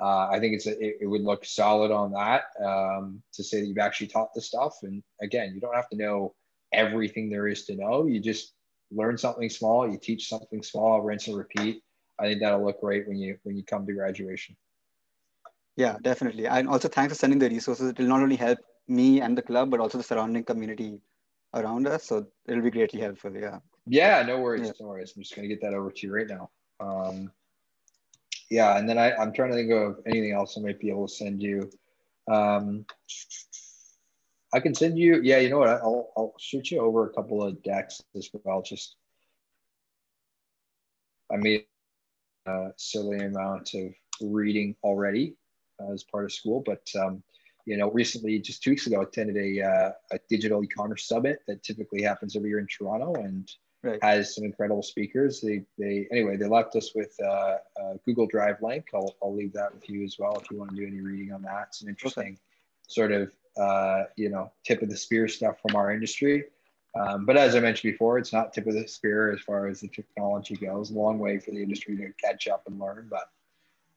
[0.00, 3.60] uh, I think it's a, it, it, would look solid on that um, to say
[3.60, 4.76] that you've actually taught the stuff.
[4.82, 6.34] And again, you don't have to know
[6.72, 8.06] everything there is to know.
[8.06, 8.54] You just
[8.90, 11.82] learn something small, you teach something small, rinse and repeat.
[12.18, 14.56] I think that'll look great when you when you come to graduation.
[15.76, 16.46] Yeah, definitely.
[16.46, 17.90] And also thanks for sending the resources.
[17.90, 18.58] It will not only help
[18.88, 21.00] me and the club, but also the surrounding community
[21.54, 22.04] around us.
[22.04, 23.34] So it'll be greatly helpful.
[23.34, 23.58] Yeah.
[23.86, 24.66] Yeah, no worries.
[24.66, 24.72] Yeah.
[24.80, 25.12] No worries.
[25.16, 26.50] I'm just gonna get that over to you right now.
[26.78, 27.32] Um,
[28.50, 31.08] yeah, and then I, I'm trying to think of anything else I might be able
[31.08, 31.70] to send you.
[32.30, 32.84] Um,
[34.54, 35.20] I can send you.
[35.22, 35.68] Yeah, you know what?
[35.68, 38.62] I'll I'll shoot you over a couple of decks as well.
[38.62, 38.96] Just
[41.32, 41.64] I made
[42.46, 45.34] a silly amount of reading already
[45.92, 47.22] as part of school, but um,
[47.64, 51.62] you know, recently, just two weeks ago, attended a uh, a digital e-commerce summit that
[51.62, 53.48] typically happens every year in Toronto, and
[53.82, 54.02] right.
[54.02, 55.40] has some incredible speakers.
[55.40, 58.88] They they anyway they left us with uh, a Google Drive link.
[58.94, 61.32] I'll I'll leave that with you as well if you want to do any reading
[61.32, 61.68] on that.
[61.68, 62.38] It's an interesting okay.
[62.88, 66.44] sort of uh, you know tip of the spear stuff from our industry.
[66.94, 69.80] Um, but as I mentioned before, it's not tip of the spear as far as
[69.80, 70.90] the technology goes.
[70.90, 73.06] Long way for the industry to catch up and learn.
[73.08, 73.30] But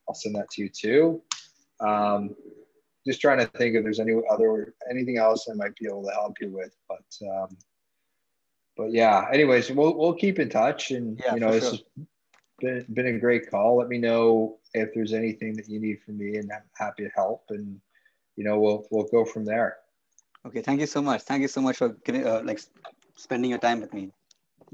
[0.08, 1.22] I'll send that to you too.
[1.80, 2.36] Um,
[3.06, 6.12] just trying to think if there's any other anything else I might be able to
[6.12, 6.76] help you with.
[6.90, 7.58] But um,
[8.78, 11.80] but yeah, anyways, we'll we'll keep in touch, and yeah, you know, it's sure.
[12.60, 13.78] been been a great call.
[13.78, 17.10] Let me know if there's anything that you need from me, and I'm happy to
[17.16, 17.44] help.
[17.50, 17.80] And
[18.36, 19.78] you know, we'll we'll go from there.
[20.46, 21.22] Okay, thank you so much.
[21.22, 22.60] Thank you so much for uh, like
[23.16, 24.12] spending your time with me.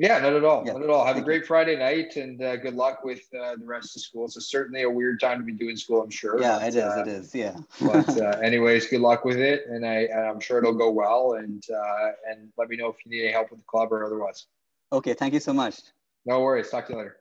[0.01, 0.63] Yeah, not at all.
[0.65, 0.73] Yeah.
[0.73, 1.05] Not at all.
[1.05, 1.45] Have Thank a great you.
[1.45, 4.25] Friday night and uh, good luck with uh, the rest of school.
[4.25, 6.41] It's certainly a weird time to be doing school, I'm sure.
[6.41, 6.83] Yeah, but, it is.
[6.83, 7.35] Uh, it is.
[7.35, 7.55] Yeah.
[7.79, 11.33] but uh, anyways, good luck with it, and I I'm sure it'll go well.
[11.33, 14.03] And uh, and let me know if you need any help with the club or
[14.03, 14.47] otherwise.
[14.91, 15.13] Okay.
[15.13, 15.79] Thank you so much.
[16.25, 16.71] No worries.
[16.71, 17.17] Talk to you later.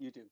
[0.00, 0.24] You too.